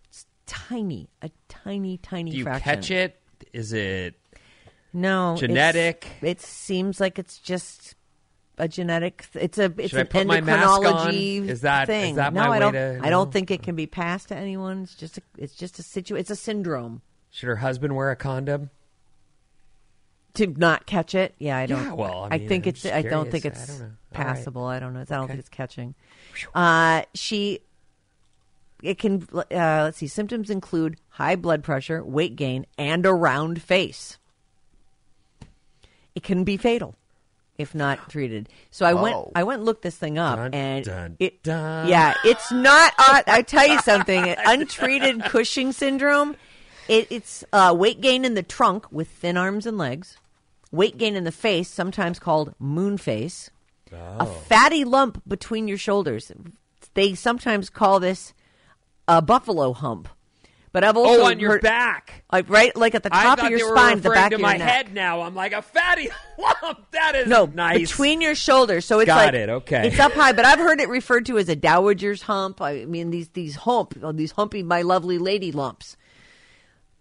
[0.09, 2.63] It's tiny, a tiny, tiny Do you fraction.
[2.75, 3.21] catch it?
[3.53, 4.15] Is it
[4.91, 6.07] No, Genetic?
[6.21, 7.95] It seems like it's just
[8.57, 9.25] a genetic.
[9.33, 10.83] It's a it's Should I an put my mask on?
[10.83, 12.15] endocrinology Is that- is thing.
[12.15, 12.73] that no, my I don't.
[12.73, 14.83] to I don't think it can be passed to anyone.
[14.83, 16.15] It's just a, it's just a situ.
[16.15, 17.01] It's a syndrome.
[17.31, 18.69] should her husband wear a condom?
[20.35, 21.83] To not catch it, yeah, I don't.
[21.83, 22.85] Yeah, well, I mean, think I'm it's.
[22.87, 23.81] I don't think it's I don't.
[23.81, 23.95] All right.
[24.13, 24.65] passable.
[24.65, 25.01] I don't know.
[25.01, 25.93] I don't think it's catching.
[26.55, 27.59] Uh, she.
[28.81, 29.27] It can.
[29.31, 30.07] Uh, let's see.
[30.07, 34.17] Symptoms include high blood pressure, weight gain, and a round face.
[36.15, 36.95] It can be fatal
[37.57, 38.49] if not treated.
[38.71, 39.15] So I went.
[39.15, 39.31] Oh.
[39.35, 41.43] I went and looked this thing up, Dun, and dun, it.
[41.43, 41.87] dun.
[41.87, 42.93] Yeah, it's not.
[42.97, 44.35] Uh, I tell you something.
[44.45, 46.35] Untreated Cushing syndrome.
[46.87, 50.17] It, it's uh, weight gain in the trunk with thin arms and legs.
[50.71, 53.49] Weight gain in the face, sometimes called moon face.
[53.91, 56.31] A fatty lump between your shoulders.
[56.95, 58.33] They sometimes call this
[59.07, 60.09] a buffalo hump.
[60.73, 62.23] But I've also oh, on your heard- back.
[62.31, 64.59] like right, like at the top of your spine, the back to of my your
[64.59, 64.69] neck.
[64.69, 65.21] head now.
[65.21, 66.09] I'm like a fatty
[66.39, 66.91] lump.
[66.91, 67.91] That is No, nice.
[67.91, 68.83] between your shoulders.
[68.83, 69.87] So it's Got like it, okay.
[69.87, 72.59] It's up high, but I've heard it referred to as a dowager's hump.
[72.59, 75.95] I mean these these hump oh, these humpy my lovely lady lumps.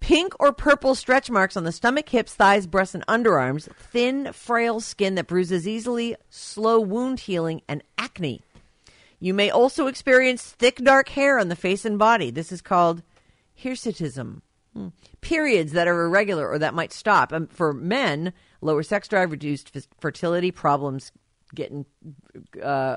[0.01, 3.73] Pink or purple stretch marks on the stomach, hips, thighs, breasts, and underarms.
[3.77, 8.43] Thin, frail skin that bruises easily, slow wound healing, and acne.
[9.21, 12.31] You may also experience thick, dark hair on the face and body.
[12.33, 13.03] This is called
[13.63, 14.41] hirsutism.
[14.75, 14.89] Hmm.
[15.21, 17.33] Periods that are irregular or that might stop.
[17.33, 21.13] Um, for men, lower sex drive, reduced f- fertility, problems
[21.55, 21.85] getting
[22.63, 22.97] uh,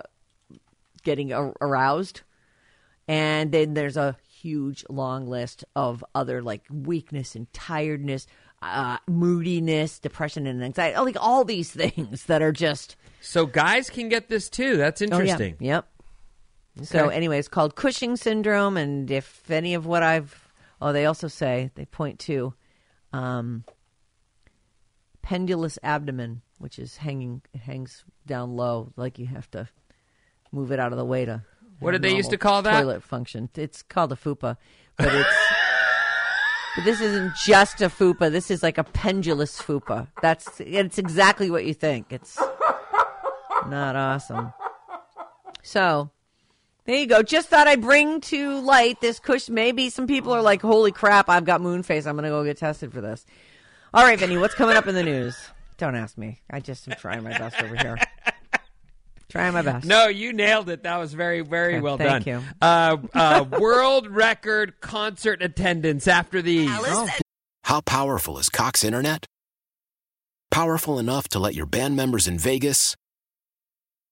[1.04, 2.21] getting ar- aroused,
[3.08, 8.25] and then there's a huge long list of other like weakness and tiredness,
[8.62, 10.97] uh, moodiness, depression, and anxiety.
[10.97, 14.78] Like all these things that are just so guys can get this too.
[14.78, 15.15] That's Oh, yeah.
[15.19, 15.56] interesting.
[15.60, 15.88] Yep.
[16.84, 20.41] So anyway, it's called Cushing syndrome, and if any of what I've
[20.82, 22.54] oh, they also say they point to
[23.14, 23.64] um,
[25.22, 29.68] pendulous abdomen, which is hanging it hangs down low, like you have to
[30.52, 31.44] move it out of the way to.
[31.80, 32.82] What did they used to call that?
[32.82, 33.50] Toilet function.
[33.56, 34.58] It's called a fupa,
[34.98, 35.36] but it's.
[36.76, 38.30] But this isn't just a fupa.
[38.30, 40.10] This is like a pendulous fupa.
[40.22, 42.12] That's it's exactly what you think.
[42.12, 42.38] It's
[43.68, 44.52] not awesome.
[45.64, 46.12] So
[46.86, 47.21] there you go.
[47.24, 49.50] Just thought I'd bring to light this cush.
[49.50, 51.30] Maybe some people are like, "Holy crap!
[51.30, 52.06] I've got moon face.
[52.06, 53.26] I'm going to go get tested for this."
[53.93, 55.38] All right, Vinnie, what's coming up in the news?
[55.78, 56.41] Don't ask me.
[56.50, 57.98] I just am trying my best over here.
[59.28, 59.86] Trying my best.
[59.86, 60.84] No, you nailed it.
[60.84, 62.41] That was very, very Okay, well thank done.
[62.41, 62.56] Thank you.
[62.62, 66.69] Uh, uh, world record concert attendance after these.
[67.63, 69.26] How powerful is Cox Internet?
[70.52, 72.95] Powerful enough to let your band members in Vegas,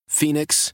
[0.09, 0.73] Phoenix,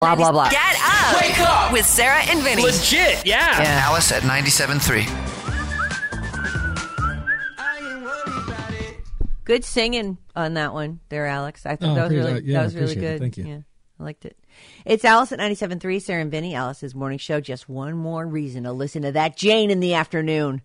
[0.00, 0.48] Blah, blah, blah.
[0.48, 1.20] Get up.
[1.20, 1.72] Wake up.
[1.72, 2.62] With Sarah and Vinnie.
[2.62, 3.60] Legit, yeah.
[3.60, 3.80] Yeah.
[3.84, 5.04] Alice at 97.3.
[9.44, 11.66] Good singing on that one there, Alex.
[11.66, 12.44] I thought Oh, that was appreciate really uh, it.
[12.44, 13.12] Yeah, that was really appreciate it.
[13.14, 13.20] good.
[13.20, 13.44] Thank you.
[13.46, 13.60] Yeah,
[13.98, 14.36] I liked it.
[14.84, 17.40] It's Alice at 97.3, Sarah and Vinnie, Alice's morning show.
[17.40, 20.62] Just one more reason to listen to that Jane in the afternoon.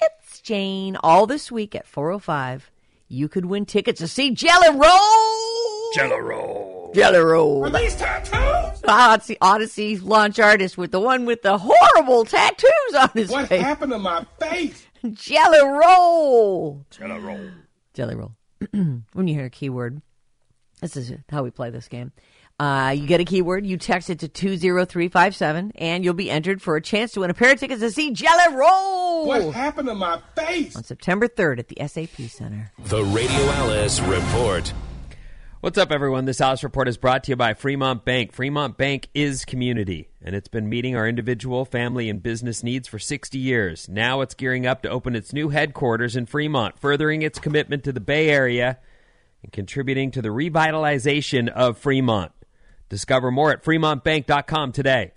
[0.00, 0.96] It's Jane.
[0.96, 2.72] All this week at 405,
[3.06, 5.53] you could win tickets to see Jelly Roll.
[5.94, 6.90] Jello roll.
[6.94, 7.68] Jelly Roll.
[7.70, 8.80] These tattoos?
[8.86, 13.30] Ah, it's the Audacy launch artist with the one with the horrible tattoos on his
[13.30, 13.58] What face.
[13.60, 14.86] What happened to my face?
[15.10, 16.84] Jelly Roll.
[16.90, 17.50] Jello roll.
[17.94, 18.32] Jelly Roll.
[18.70, 20.02] when you hear a keyword,
[20.80, 22.12] this is how we play this game.
[22.60, 26.76] Uh, you get a keyword, you text it to 20357, and you'll be entered for
[26.76, 29.94] a chance to win a pair of tickets to see Jelly Roll What happened to
[29.96, 30.76] my face?
[30.76, 32.70] on September 3rd at the SAP Center.
[32.84, 34.72] The Radio Alice Report.
[35.64, 36.26] What's up, everyone?
[36.26, 38.32] This Alice Report is brought to you by Fremont Bank.
[38.32, 42.98] Fremont Bank is community, and it's been meeting our individual, family, and business needs for
[42.98, 43.88] 60 years.
[43.88, 47.92] Now it's gearing up to open its new headquarters in Fremont, furthering its commitment to
[47.92, 48.76] the Bay Area
[49.42, 52.32] and contributing to the revitalization of Fremont.
[52.90, 55.12] Discover more at fremontbank.com today.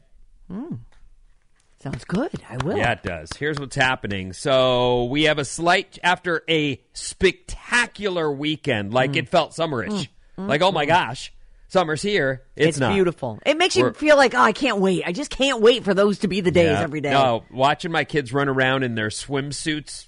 [1.83, 2.31] Sounds good.
[2.49, 2.77] I will.
[2.77, 3.31] Yeah, it does.
[3.37, 4.31] Here's what's happening.
[4.31, 9.17] So we have a slight after a spectacular weekend, like Mm.
[9.17, 10.07] it felt summerish.
[10.37, 10.89] Like, oh my mm-hmm.
[10.89, 11.33] gosh,
[11.67, 12.43] summer's here.
[12.55, 12.93] It's, It's, not.
[12.93, 13.39] beautiful.
[13.45, 15.03] It makes you We're- feel like, oh, I can't wait.
[15.05, 16.81] I just can't wait for those to be the days Yeah.
[16.81, 17.11] every day.
[17.11, 20.07] No, watching my kids run around in their swimsuits,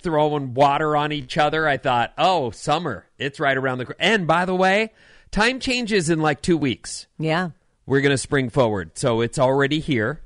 [0.00, 3.06] throwing water on each other, I thought, oh, summer.
[3.18, 3.86] It's right around the.
[3.86, 3.96] corner.
[4.00, 4.92] And by the way,
[5.30, 7.06] time changes in like two weeks.
[7.18, 7.50] Yeah.
[7.86, 8.98] We're going to spring forward.
[8.98, 10.20] So it's already here.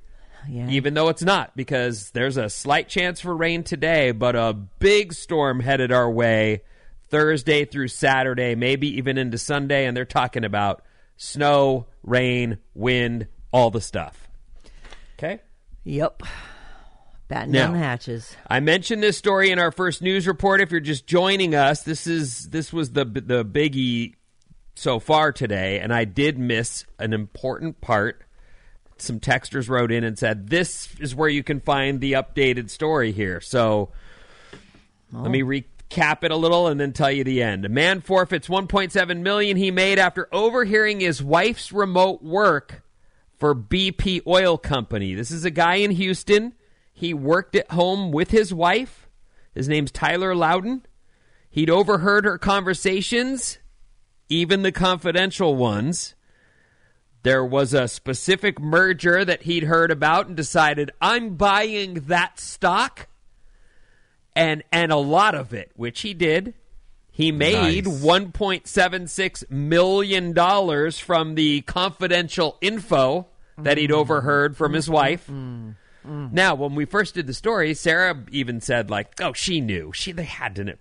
[0.49, 0.69] Yeah.
[0.71, 5.13] Even though it's not, because there's a slight chance for rain today, but a big
[5.13, 6.63] storm headed our way
[7.13, 10.83] Thursday through Saturday, maybe even into Sunday, and they're talking about
[11.19, 14.27] snow, rain, wind, all the stuff.
[15.19, 15.41] Okay?
[15.85, 16.23] Yep.
[17.29, 18.35] Batten Now- down the hatches.
[18.49, 20.63] I mentioned this story in our first news report.
[20.63, 24.15] If you're just joining us, this is this was the the biggie
[24.75, 28.23] so far today, and I did miss an important part.
[28.97, 33.13] Some texters wrote in and said this is where you can find the updated story
[33.13, 33.43] here.
[33.43, 33.91] So
[35.13, 35.47] let me oh.
[35.93, 37.65] Recap it a little and then tell you the end.
[37.65, 42.83] A man forfeits 1.7 million he made after overhearing his wife's remote work
[43.39, 45.15] for BP Oil Company.
[45.15, 46.55] This is a guy in Houston.
[46.93, 49.09] He worked at home with his wife.
[49.55, 50.87] His name's Tyler Loudon.
[51.51, 53.59] He'd overheard her conversations,
[54.29, 56.15] even the confidential ones.
[57.23, 63.09] There was a specific merger that he'd heard about and decided, I'm buying that stock
[64.35, 66.55] and and a lot of it, which he did.
[67.11, 68.03] He made Nice.
[68.03, 74.89] one point seven six million dollars from the confidential info that he'd overheard from his
[74.89, 75.29] wife.
[76.05, 79.93] Now, when we first did the story, Sarah even said like, "Oh, she knew.
[79.93, 80.75] She they had to know."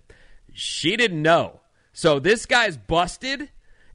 [0.54, 1.60] She didn't know.
[1.92, 3.50] So this guy's busted,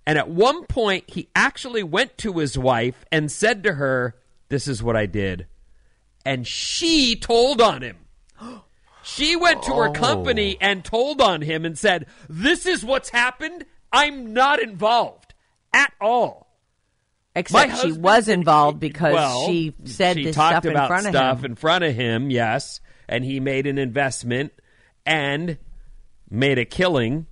[0.06, 4.16] and at one point he actually went to his wife and said to her,
[4.50, 5.48] "This is what I did."
[6.24, 7.98] And she told on him.
[9.08, 9.94] She went to her Oh.
[9.94, 13.66] company and told on him and said, "This is what's happened.
[13.92, 15.34] I'm not involved
[15.74, 16.48] at all."
[17.36, 20.88] Except My she was involved because Well, she said she this talked stuff in about
[20.88, 21.46] front of stuff him.
[21.46, 24.52] in front of him, yes, and he made an investment
[25.06, 25.58] and
[26.30, 27.28] made a killing.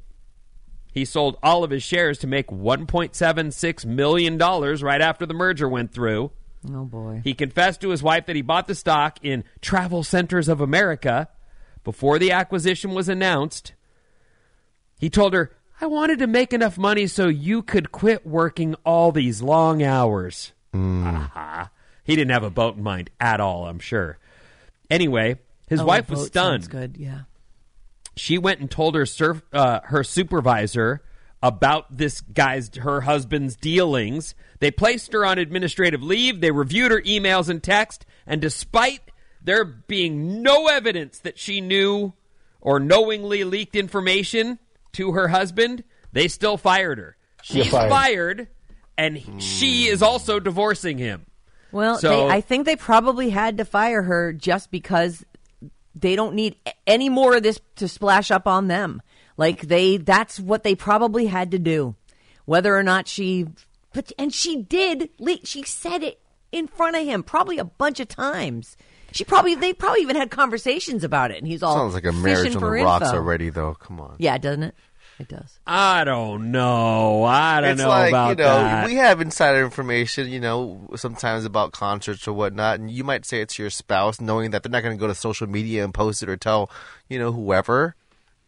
[0.94, 5.68] He sold all of his shares to make 1.76 million dollars right after the merger
[5.68, 6.32] went through.
[6.74, 7.22] Oh boy.
[7.24, 11.28] He confessed to his wife that he bought the stock in Travel Centers of America
[11.86, 13.74] before the acquisition was announced.
[15.00, 19.12] He told her, I wanted to make enough money so you could quit working all
[19.13, 20.52] these long hours.
[20.74, 21.69] Aha.
[22.04, 24.17] He didn't have a boat in mind at all, I'm sure.
[24.89, 26.63] Anyway, his Oh, wife a was stunned.
[26.63, 27.21] sounds good, yeah.
[28.15, 31.02] She went and told her surf, uh, her supervisor
[31.43, 34.34] about this guy's her husband's dealings.
[34.60, 36.39] They placed her on administrative leave.
[36.39, 39.02] They reviewed her emails and text, and despite
[39.46, 42.14] there being no evidence that she knew
[42.62, 44.60] or knowingly leaked information
[44.94, 47.16] to her husband, they still fired her.
[47.46, 47.90] You're She's fired.
[47.90, 48.48] fired,
[48.98, 51.26] and he- she is also divorcing him.
[51.72, 55.24] Well, So- they, I think they probably had to fire her just because
[55.94, 56.56] they don't need
[56.88, 59.02] any more of this to splash up on them.
[59.38, 61.96] Like they, that's what they probably had to do.
[62.46, 63.48] Whether or not she,
[63.94, 65.10] but and she did.
[65.20, 66.20] le- She said it
[66.52, 68.78] in front of him, probably a bunch of times.
[69.15, 72.12] She probably, they probably even had conversations about it, and he's all Sounds like a
[72.12, 73.15] fishing marriage on the for rocks info.
[73.15, 73.73] already, though.
[73.75, 74.15] Come on.
[74.19, 74.75] Yeah, doesn't it?
[75.17, 75.58] It does.
[75.65, 77.23] I don't know.
[77.23, 78.86] I don't it's know like about you know that.
[78.86, 83.39] we have insider information you know sometimes about concerts or whatnot and you might say
[83.39, 86.21] it's your spouse knowing that they're not going to go to social media and post
[86.21, 86.69] it or tell
[87.08, 87.95] you know whoever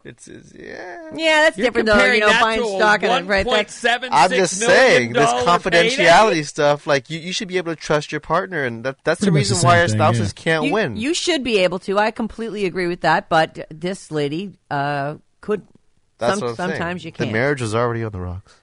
[0.04, 1.94] it's, it's yeah Yeah, that's You're different though.
[1.96, 3.46] You comparing know, buying stock in it, right?
[3.46, 6.44] That's $1.76 i'm just saying this confidentiality payday?
[6.44, 9.26] stuff like you, you should be able to trust your partner and that, that's the
[9.26, 10.44] Pretty much reason the why same our spouses yeah.
[10.44, 11.98] can't you, win You should be able to.
[11.98, 13.30] I completely agree with that.
[13.30, 15.66] But this lady uh, could.
[16.18, 17.08] that's some- what I'm sometimes saying.
[17.08, 17.30] you can't.
[17.30, 18.56] the marriage is already on the rocks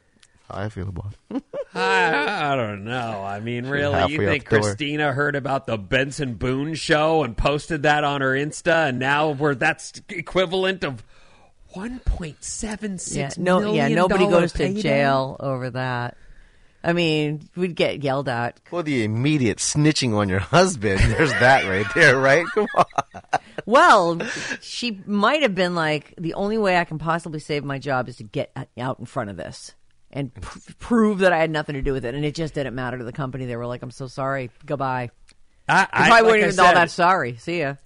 [0.51, 1.42] i feel about it
[1.75, 3.25] I, I don't know.
[3.25, 4.61] I mean, really, you think the door.
[4.61, 9.31] Christina heard about the Benson Boone show and posted that on her Insta, and now
[9.31, 11.03] we're that's equivalent of
[11.74, 12.96] one point seven Yeah,
[13.28, 13.88] six no, yeah.
[13.88, 14.80] Nobody goes to payday?
[14.82, 16.16] jail over that.
[16.87, 18.60] I mean, we'd get yelled at.
[18.70, 22.84] well the immediate snitching on your husband there's that right there right come on
[23.66, 24.18] Well,
[24.60, 28.16] she might have been like, the only way I can possibly save my job is
[28.16, 29.72] to get out in front of this
[30.10, 32.14] and pr- prove that I had nothing to do with it.
[32.14, 33.46] And it just didn't matter to the company.
[33.46, 34.50] They were like, I'm so sorry.
[34.66, 35.10] Goodbye.
[35.66, 37.37] I, They I, probably like weren't I even all said, that sorry.
[37.37, 37.76] See ya.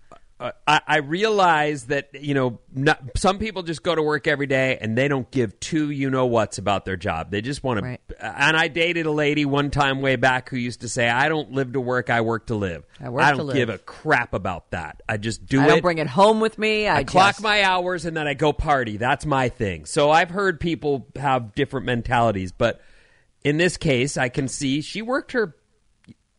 [0.41, 4.47] Uh, I, I realize that you know not, some people just go to work every
[4.47, 7.31] day and they don't give two you know whats about their job.
[7.31, 7.99] They just want to.
[8.21, 11.53] And I dated a lady one time way back who used to say, "I don't
[11.53, 12.85] live to work, I work to live.
[13.01, 15.03] I work I to don't live." give a crap about that.
[15.09, 15.65] I just do I it.
[15.65, 16.87] I don't bring it home with me.
[16.87, 18.97] I, I clock my hours and then I go party.
[18.97, 19.87] That's my thing.
[19.87, 22.81] So I've heard people have different mentalities, but
[23.43, 25.57] in this case, I can see she worked her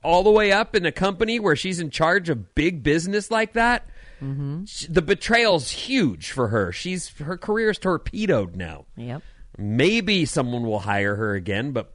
[0.03, 3.53] all the way up in a company where she's in charge of big business like
[3.53, 3.85] that.
[4.21, 4.93] Mm-hmm.
[4.93, 6.71] The betrayal's huge for her.
[6.71, 8.85] She's her career's torpedoed now.
[8.97, 9.23] Yep.
[9.57, 11.93] Maybe someone will hire her again, but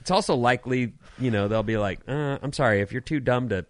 [0.00, 3.50] it's also likely, you know, they'll be like, uh, "I'm sorry, if you're too dumb
[3.50, 3.66] to,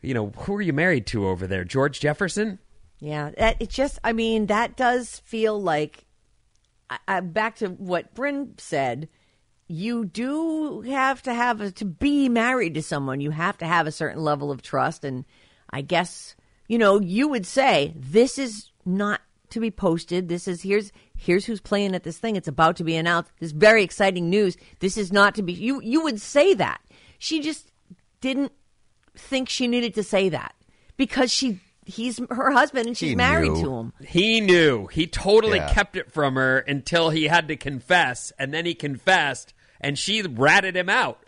[0.00, 2.58] you know, who are you married to over there, George Jefferson?"
[2.98, 6.04] Yeah, that, it just, I mean, that does feel like,
[6.88, 9.08] I, I, back to what Bryn said,
[9.72, 13.86] you do have to have, a, to be married to someone, you have to have
[13.86, 15.02] a certain level of trust.
[15.04, 15.24] And
[15.70, 16.36] I guess,
[16.68, 20.28] you know, you would say, this is not to be posted.
[20.28, 22.36] This is, here's, here's who's playing at this thing.
[22.36, 23.30] It's about to be announced.
[23.40, 24.56] This very exciting news.
[24.80, 26.80] This is not to be, you, you would say that.
[27.18, 27.70] She just
[28.20, 28.52] didn't
[29.16, 30.54] think she needed to say that
[30.96, 33.62] because she he's her husband and she's He married knew.
[33.62, 33.92] to him.
[34.06, 34.86] He knew.
[34.86, 35.72] He totally Yeah.
[35.72, 40.22] kept it from her until he had to confess, and then he confessed, and she
[40.22, 41.18] ratted him out.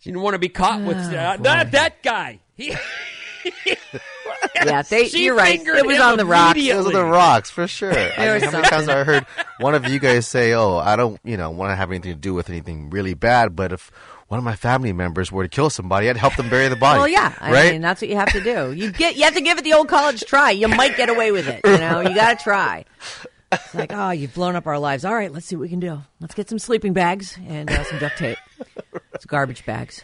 [0.00, 2.40] She didn't want to be caught with Oh, uh, not that guy.
[2.56, 2.74] He,
[4.54, 5.56] Yeah, they, She you're right.
[5.58, 6.58] fingered It was on the rocks.
[6.58, 7.92] It was on the rocks for sure.
[8.16, 9.24] I mean, how many times I heard
[9.58, 12.18] one of you guys say, "Oh, I don't, you know, want to have anything to
[12.18, 13.90] do with anything really bad," but if
[14.28, 16.98] one of my family members were to kill somebody, I'd help them bury the body.
[16.98, 17.72] Well, yeah, I right.
[17.72, 18.72] mean that's what you have to do.
[18.72, 20.50] You get you have to give it the old college try.
[20.50, 21.60] You might get away with it.
[21.64, 22.84] You know, you got to try.
[23.50, 25.04] It's like, oh, you've blown up our lives.
[25.04, 26.02] All right, let's see what we can do.
[26.20, 28.38] Let's get some sleeping bags and uh, some duct tape.
[29.14, 30.02] It's garbage bags.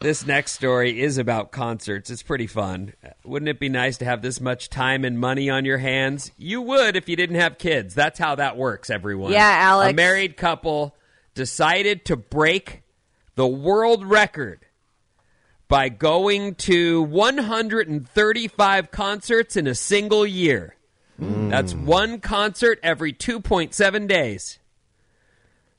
[0.00, 2.10] This next story is about concerts.
[2.10, 2.92] It's pretty fun.
[3.24, 6.30] Wouldn't it be nice to have this much time and money on your hands?
[6.36, 7.94] You would if you didn't have kids.
[7.94, 9.32] That's how that works, everyone.
[9.32, 9.92] Yeah, Alex.
[9.92, 10.94] A married couple
[11.34, 12.82] decided to break
[13.34, 14.66] the world record
[15.68, 20.76] by going to 135 concerts in a single year.
[21.18, 24.58] That's one concert every 2.7 days.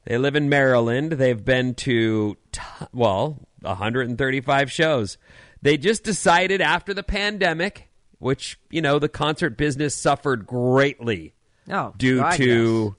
[0.06, 1.14] They live in Maryland.
[1.14, 2.62] They've been to, t-
[2.94, 5.18] well, 135 shows.
[5.62, 11.34] They just decided after the pandemic, which, you know, the concert business suffered greatly
[11.70, 12.96] Oh, due God, to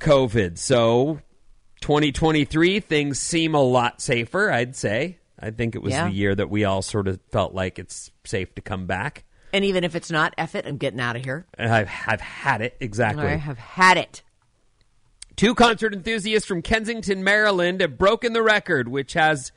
[0.00, 0.58] COVID.
[0.58, 1.20] So
[1.80, 5.18] 2023, things seem a lot safer, I'd say.
[5.38, 6.08] I think it was Yeah.
[6.08, 9.24] the year that we all sort of felt like it's safe to come back.
[9.52, 11.46] And even if it's not, F it, I'm getting out of here.
[11.58, 13.26] And I've, I've had it, exactly.
[13.26, 14.22] I have had it.
[15.36, 19.52] Two concert enthusiasts from Kensington, Maryland have broken the record, which has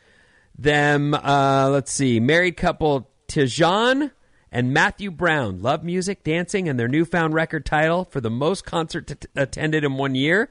[0.57, 4.11] them, uh, let's see, married couple Tijan
[4.51, 5.61] and Matthew Brown.
[5.61, 9.95] Love music, dancing, and their newfound record title for the most concert t- attended in
[9.95, 10.49] one year.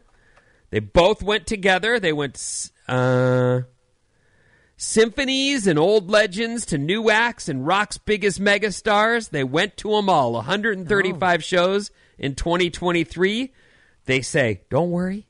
[0.70, 1.98] They both went together.
[1.98, 3.60] They went uh,
[4.76, 9.30] symphonies and old legends to new acts and rock's biggest megastars.
[9.30, 10.32] They went to them all.
[10.32, 13.52] 135 shows in 2023.
[14.06, 15.26] They say, don't worry,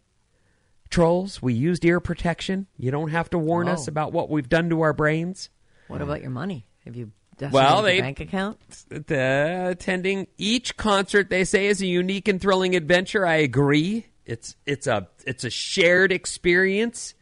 [0.90, 2.66] trolls, we used ear protection.
[2.76, 3.90] You don't have to warn us Oh.
[3.90, 5.50] about what we've done to our brains.
[5.88, 6.66] What about your money?
[6.84, 7.12] Have you
[7.52, 8.58] Well, they bank account?
[8.88, 13.26] the, attending each concert they say is a unique and thrilling adventure.
[13.26, 14.06] I agree.
[14.26, 17.14] It's it's a it's a shared experience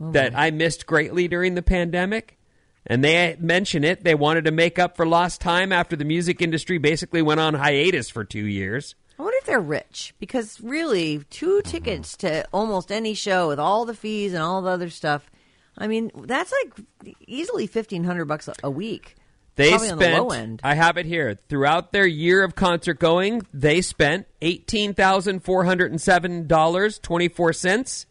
[0.00, 2.38] Oh, that I missed greatly during the pandemic.
[2.86, 4.04] And they mention it.
[4.04, 7.54] They wanted to make up for lost time after the music industry basically went on
[7.54, 8.94] hiatus for two years.
[9.18, 13.84] I wonder if they're rich because really, two tickets to almost any show with all
[13.86, 15.30] the fees and all the other stuff.
[15.78, 19.14] I mean, that's like easily fifteen hundred bucks a- week.
[19.56, 20.22] They Probably on the spent.
[20.22, 20.60] low end.
[20.64, 21.38] I have it here.
[21.48, 26.98] Throughout their year of concert going, they spent eighteen thousand four hundred and seven dollars
[26.98, 28.06] twenty four cents.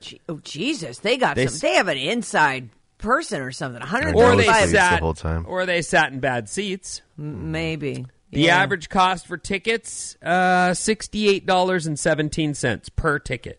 [0.00, 1.58] Gee- Oh Jesus, they got They some.
[1.68, 3.80] They have an inside person or something.
[3.80, 4.70] One hundred Or they thirty-five.
[4.70, 7.02] sat, or they sat in bad seats.
[7.16, 8.58] Maybe The Yeah.
[8.62, 13.58] average cost for tickets, uh, sixty-eight dollars and seventeen cents per ticket.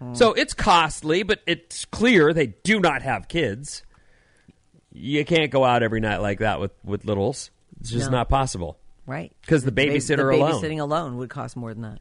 [0.00, 0.14] Hmm.
[0.14, 3.82] So it's costly, but it's clear they do not have kids.
[4.92, 7.50] You can't go out every night like that with with littles.
[7.80, 8.18] It's just No.
[8.18, 8.76] not possible.
[9.06, 9.32] right?
[9.40, 10.52] Because the ba- babysitter the alone.
[10.62, 11.98] babysitting alone would cost more than that.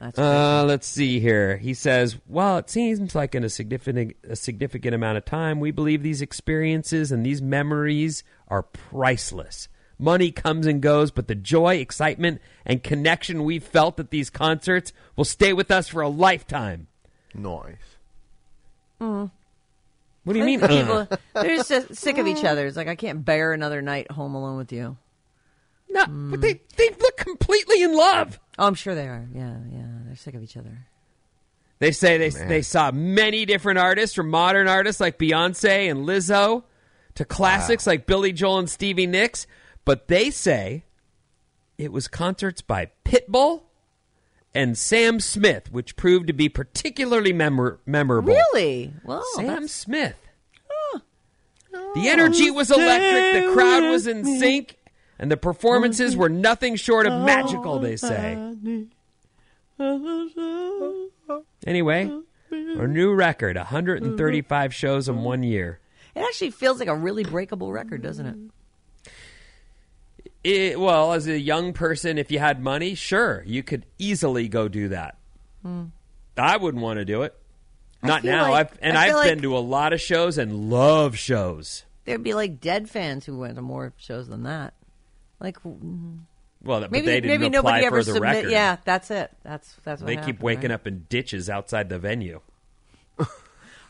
[0.00, 1.58] That's Uh, let's see here.
[1.58, 5.70] He says, "While it seems like in a significant a significant amount of time, we
[5.70, 9.68] believe these experiences and these memories are priceless.
[9.98, 14.94] Money comes and goes, but the joy, excitement, and connection we've felt at these concerts
[15.16, 16.86] will stay with us for a lifetime."
[17.34, 17.76] Nice.
[19.02, 19.30] Mm.
[20.24, 20.60] What do you mean?
[20.60, 21.16] People, uh?
[21.34, 22.66] they're just sick of each other.
[22.66, 24.96] It's like I can't bear another night home alone with you.
[25.90, 28.38] No, but they they look completely in love.
[28.58, 29.26] Oh, I'm sure they are.
[29.34, 30.86] Yeah, yeah, they're sick of each other.
[31.80, 32.48] They say they Man.
[32.48, 36.64] they saw many different artists, from modern artists like Beyonce and Lizzo
[37.14, 39.46] to classics like Billy Joel and Stevie Nicks.
[39.84, 40.84] But they say
[41.78, 43.62] it was concerts by Pitbull
[44.54, 48.34] and Sam Smith, which proved to be particularly memor- memorable.
[48.34, 48.92] Really?
[49.04, 50.16] Well, Sam that's- Smith.
[51.94, 53.46] The energy was electric.
[53.46, 54.38] The crowd was in oh.
[54.38, 54.76] sync,
[55.20, 57.78] and the performances were nothing short of magical.
[57.78, 58.56] They say.
[61.66, 62.10] Anyway,
[62.50, 65.78] a new record: 135 shows in one year.
[66.14, 69.12] It actually feels like a really breakable record, doesn't it?
[70.42, 74.68] It, well, as a young person, if you had money, sure, you could easily go
[74.68, 75.18] do that.
[75.62, 75.84] Hmm.
[76.36, 77.34] I wouldn't want to do it.
[78.02, 78.50] Not now.
[78.50, 81.84] like- I've, and I've feel been to a lot of shows and love shows.
[82.06, 84.72] There'd be like dead fans who went to more shows than that.
[85.40, 86.18] Like mm,
[86.62, 88.22] Well, but maybe they didn't maybe apply nobody for ever the submit.
[88.36, 88.50] record.
[88.50, 89.30] Yeah, that's it.
[89.42, 90.74] That's that's what they keep waking right?
[90.74, 92.40] up in ditches outside the venue.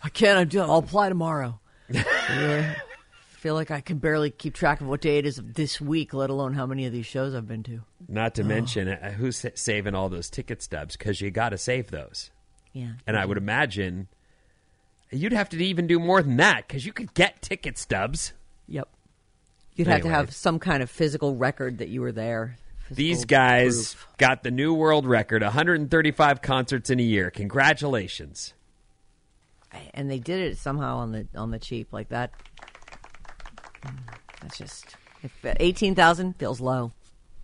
[0.03, 0.39] I can't.
[0.39, 0.61] I do.
[0.61, 1.61] I'll apply tomorrow.
[1.91, 2.75] yeah.
[3.33, 6.13] Feel like I can barely keep track of what day it is of this week,
[6.13, 7.81] let alone how many of these shows I've been to.
[8.07, 8.47] Not to Oh.
[8.47, 12.31] mention uh, who's saving all those ticket stubs because you got to save those.
[12.75, 12.93] Yeah.
[13.07, 14.09] And I would imagine
[15.11, 18.35] you'd have to even do more than that because you could get ticket stubs.
[18.69, 18.89] Yep.
[19.77, 22.57] You'd have to have some kind of physical record that you were there.
[22.91, 24.09] These guys proof.
[24.19, 27.31] got the new world record 135 concerts in a year.
[27.31, 28.53] Congratulations.
[29.95, 32.33] and they did it somehow on the on the cheap like that.
[34.43, 36.93] That's just if eighteen thousand feels low.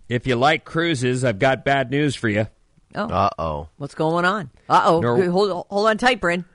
[0.09, 2.47] If you like cruises, I've got bad news for you.
[2.95, 3.69] Oh, Uh oh.
[3.77, 4.49] what's going on?
[4.69, 6.45] Uh oh, Nor- hold hold on tight, Bryn.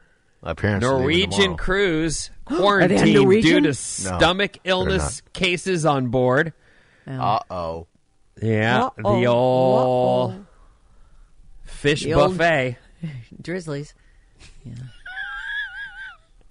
[0.43, 1.57] My parents are leaving Norwegian tomorrow.
[1.57, 6.53] cruise Are they quarantined due to stomach they're illness cases on board.
[7.07, 7.87] Uh oh.
[8.43, 9.21] Yeah, Uh-oh.
[9.21, 10.47] the old Uh-oh.
[11.65, 12.77] fish The old- buffet.
[13.43, 13.93] Drizzlies.
[14.65, 14.75] Yeah.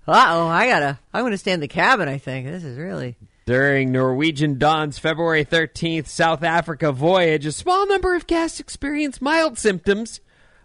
[0.08, 1.00] Uh oh, I gotta.
[1.14, 2.08] I'm gonna stay in the cabin.
[2.08, 3.18] I think this is really.
[3.46, 9.58] During Norwegian Dawn's February 13th South Africa voyage, a small number of guests experienced mild
[9.58, 10.22] symptoms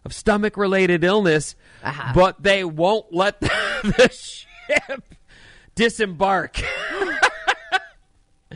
[0.07, 2.13] of stomach related illness, uh-huh.
[2.15, 3.51] but they won't let the,
[3.83, 5.15] the ship
[5.75, 6.63] disembark.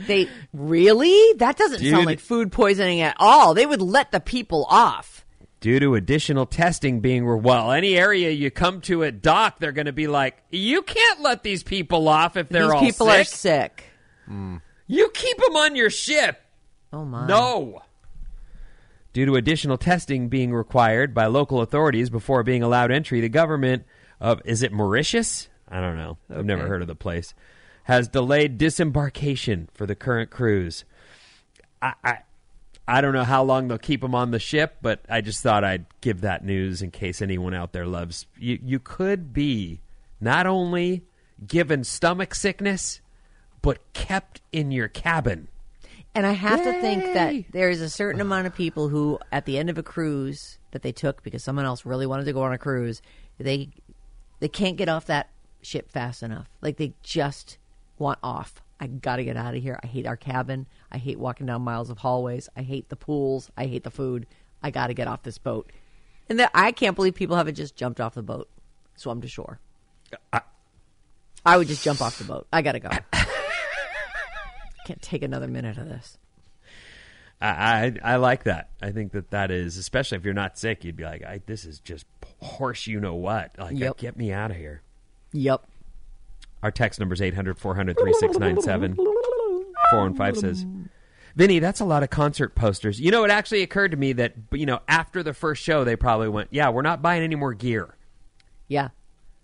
[0.07, 1.33] They really?
[1.37, 1.91] That doesn't Dude.
[1.91, 3.53] sound like food poisoning at all.
[3.53, 5.25] They would let the people off.
[5.59, 9.85] Due to additional testing being well, any area you come to at dock, they're going
[9.85, 13.19] to be like, you can't let these people off if they're These all people sick.
[13.19, 13.83] are sick.
[14.87, 16.41] You keep them on your ship.
[16.91, 17.27] Oh my.
[17.27, 17.83] No.
[19.13, 23.83] Due to additional testing being required by local authorities before being allowed entry, the government
[24.19, 25.49] of is it Mauritius?
[25.67, 26.17] I don't know.
[26.29, 27.33] I've never heard of the place.
[27.85, 30.85] Has delayed disembarkation for the current cruise.
[31.81, 32.17] I, I
[32.87, 35.63] I don't know how long they'll keep them on the ship, but I just thought
[35.63, 38.27] I'd give that news in case anyone out there loves.
[38.37, 39.81] You you could be
[40.19, 41.03] not only
[41.45, 43.01] given stomach sickness,
[43.61, 45.47] but kept in your cabin.
[46.13, 49.45] And I have to think that there is a certain amount of people who, at
[49.45, 52.41] the end of a cruise that they took because someone else really wanted to go
[52.41, 53.01] on a cruise,
[53.37, 53.69] they
[54.39, 55.29] they can't get off that
[55.61, 56.49] ship fast enough.
[56.61, 57.57] Like they just
[57.97, 58.61] want off.
[58.79, 59.79] I got to get out of here.
[59.81, 60.65] I hate our cabin.
[60.91, 62.49] I hate walking down miles of hallways.
[62.57, 63.51] I hate the pools.
[63.55, 64.25] I hate the food.
[64.63, 65.71] I got to get off this boat.
[66.27, 68.49] And that I can't believe people haven't just jumped off the boat,
[68.95, 69.59] swum to shore.
[71.45, 72.47] I would just jump off the boat.
[72.51, 72.89] I got to go.
[74.91, 76.17] can't take another minute of this.
[77.39, 78.69] I, I I like that.
[78.81, 81.63] I think that that is, especially if you're not sick, you'd be like, I, "This
[81.65, 82.05] is just
[82.41, 83.57] horse, you know what?
[83.57, 83.97] Like, Yep.
[83.97, 84.81] get me out of here."
[85.31, 85.65] Yep.
[86.61, 88.95] Our text number is 800 400 3697.
[89.91, 90.65] 415 says,
[91.35, 92.99] Vinnie, that's a lot of concert posters.
[92.99, 95.95] You know, it actually occurred to me that, you know, after the first show, they
[95.95, 97.95] probably went, Yeah, we're not buying any more gear.
[98.67, 98.89] Yeah.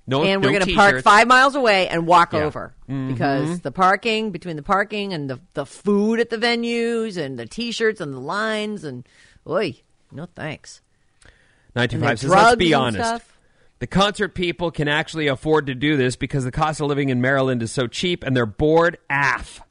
[0.10, 2.44] No, and we're no going to park five miles away and walk Yeah.
[2.46, 3.10] over Mhm.
[3.10, 7.46] because the parking between the parking and the the food at the venues and the
[7.46, 9.06] t-shirts and the lines and
[9.48, 9.76] oi,
[10.12, 10.82] no thanks.
[11.24, 11.32] And
[11.76, 13.06] 925 the says, Let's be honest.
[13.06, 13.38] stuff.
[13.80, 17.22] The concert people can actually afford to do this because the cost of living in
[17.22, 19.62] Maryland is so cheap and they're bored af.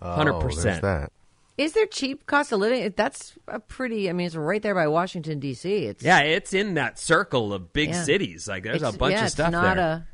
[0.00, 0.62] 100%.
[0.62, 1.12] there's that.
[1.60, 2.92] Is there cheap cost of living?
[2.96, 4.08] That's a pretty.
[4.08, 5.70] I mean, it's right there by Washington D.C.
[5.84, 8.02] It's Yeah, it's in that circle of big Yeah.
[8.02, 8.48] cities.
[8.48, 9.84] Like, there's It's- a bunch yeah, of stuff not there.
[9.84, 10.06] A,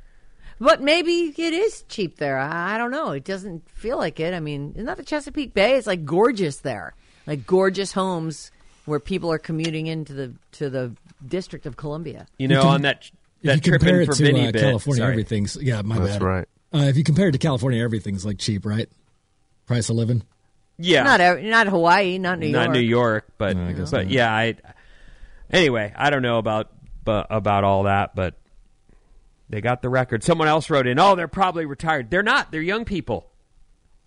[0.59, 2.36] but maybe it is cheap there.
[2.38, 3.12] I, I don't know.
[3.12, 4.34] It doesn't feel like it.
[4.34, 5.76] I mean, isn't that the Chesapeake Bay?
[5.76, 6.94] It's like gorgeous there,
[7.26, 8.51] like gorgeous homes
[8.86, 12.26] where people are commuting into the to the District of Columbia.
[12.38, 14.53] You know, can- on that If that you trip compare in it for to uh,
[14.53, 15.12] bit, California, sorry.
[15.12, 16.22] everything's yeah, my That's bad.
[16.22, 16.49] right.
[16.74, 18.88] Uh, if you compare it to California, everything's like cheap, right?
[19.66, 20.24] Price of living.
[20.79, 24.05] Yeah, Not ev- not Hawaii, not New York, not New York, but I guess but
[24.05, 24.11] not.
[24.11, 24.57] yeah, I.
[25.51, 26.70] Anyway, I don't know about
[27.05, 28.35] but about all that, but
[29.49, 30.22] they got the record.
[30.22, 32.11] Someone else wrote in, "Oh, they're probably retired.
[32.11, 32.53] They're not.
[32.53, 33.31] They're young people.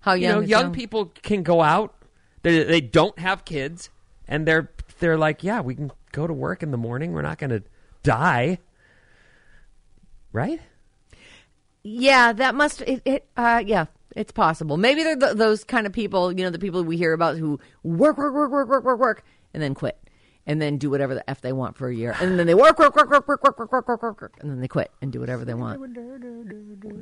[0.01, 0.35] How you young?
[0.35, 1.95] know, is young people can go out.
[2.43, 3.89] They they don't have kids,
[4.27, 7.13] and they're they're like, yeah, we can go to work in the morning.
[7.13, 7.63] We're not going to
[8.03, 8.59] die,
[10.31, 10.61] right?
[11.83, 12.81] Yeah, that must.
[12.81, 13.85] It, it uh, yeah,
[14.15, 14.77] it's possible.
[14.77, 16.31] Maybe they're th- those kind of people.
[16.31, 19.23] You know, the people we hear about who work, work, work, work, work, work, work,
[19.53, 19.97] and then quit,
[20.45, 22.79] and then do whatever the f they want for a year, and then they work,
[22.79, 25.11] work, work, work, work, work, work, work, work, work, work, and then they quit and
[25.11, 25.79] do whatever they want.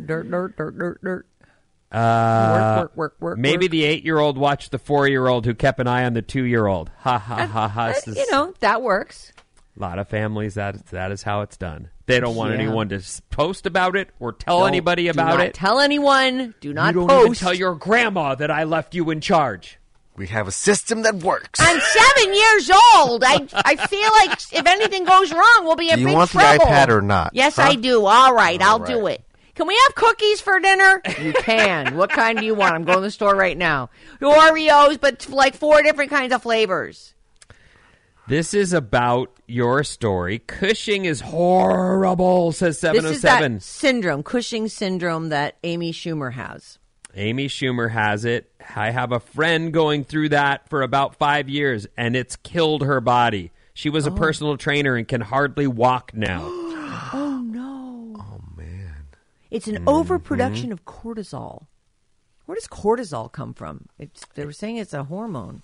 [0.05, 1.27] Dirt, dirt, dirt, dirt, dirt.
[1.89, 3.71] Uh, work, work, work, maybe work.
[3.71, 6.91] the eight-year-old watched the four-year-old who kept an eye on the two-year-old.
[6.99, 7.85] Ha ha ha ha.
[7.85, 9.31] Uh, you know that works.
[9.77, 11.89] A lot of families that that is how it's done.
[12.07, 12.59] They don't want Yeah.
[12.61, 15.53] anyone to post about it or tell Don't- anybody do about not it.
[15.53, 16.55] Tell anyone.
[16.61, 17.25] Do not you don't post.
[17.25, 19.77] even tell your grandma that I left you in charge.
[20.15, 21.59] We have a system that works.
[21.59, 23.23] I'm seven years old.
[23.23, 26.31] I I feel like if anything goes wrong, we'll be in Do you big want
[26.31, 26.65] the trouble.
[26.65, 27.31] iPad or not?
[27.33, 27.63] Yes, Huh?
[27.63, 28.03] I do.
[28.05, 29.21] All right, I'll do it.
[29.53, 31.01] Can we have cookies for dinner?
[31.21, 31.95] You can.
[31.97, 32.73] what kind do you want?
[32.73, 33.89] I'm going to the store right now.
[34.21, 37.13] Oreos, but like four different kinds of flavors.
[38.27, 40.39] This is about your story.
[40.39, 43.53] Cushing is horrible, says This is 707.
[43.53, 46.77] that syndrome, Cushing syndrome that Amy Schumer has.
[47.15, 48.51] Amy Schumer has it.
[48.75, 52.99] I have a friend going through that for about five years, and it's killed her
[52.99, 53.51] body.
[53.73, 56.41] She was a personal trainer and can hardly walk now.
[57.13, 58.15] Oh no.
[58.19, 59.05] Oh man.
[59.49, 59.87] It's an Mm-hmm.
[59.87, 61.67] overproduction of cortisol.
[62.45, 63.85] Where does cortisol come from?
[63.97, 65.61] It's, they were saying it's a hormone.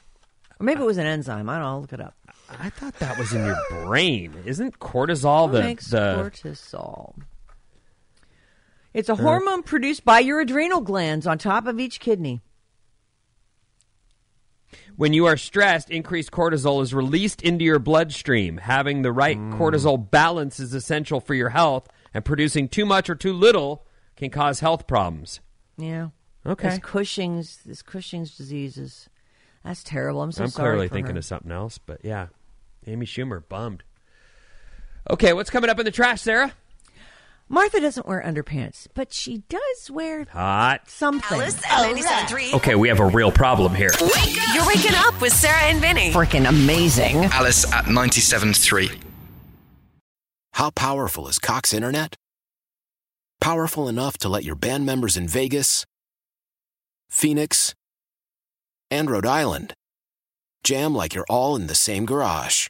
[0.59, 1.49] Or maybe it was an enzyme.
[1.49, 1.67] I don't know.
[1.69, 2.15] I'll look it up.
[2.59, 4.33] I thought that was in your brain.
[4.45, 7.15] Isn't cortisol What the makes the cortisol?
[8.93, 12.41] It's a hormone produced by your adrenal glands on top of each kidney.
[14.95, 18.57] when you are stressed, increased cortisol is released into your bloodstream.
[18.57, 19.57] Having the right mm.
[19.57, 23.85] cortisol balance is essential for your health, and producing too much or too little
[24.15, 25.39] can cause health problems.
[25.77, 26.09] Yeah.
[26.45, 26.69] Okay.
[26.69, 29.09] This Cushing's this Cushing's disease is
[29.63, 30.21] that's terrible.
[30.21, 30.71] I'm so I'm sorry.
[30.73, 31.19] clearly for thinking her.
[31.19, 32.27] of something else, but yeah,
[32.87, 33.83] Amy Schumer bummed.
[35.09, 36.53] Okay, what's coming up in the trash, Sarah?
[37.49, 40.89] Martha doesn't wear underpants, but she does wear Hot.
[40.89, 41.39] something.
[41.39, 42.53] Alice at 97.3.
[42.55, 43.91] Okay, we have a real problem here.
[44.53, 46.11] You're waking up with Sarah and Vinnie.
[46.11, 47.17] Freaking amazing.
[47.25, 48.99] Alice at 97.3.
[50.53, 52.15] How powerful is Cox Internet?
[53.41, 55.85] Powerful enough to let your band members in Vegas,
[57.09, 57.75] Phoenix,
[58.89, 59.73] and Rhode Island.
[60.63, 62.69] Jam like you're all in the same garage.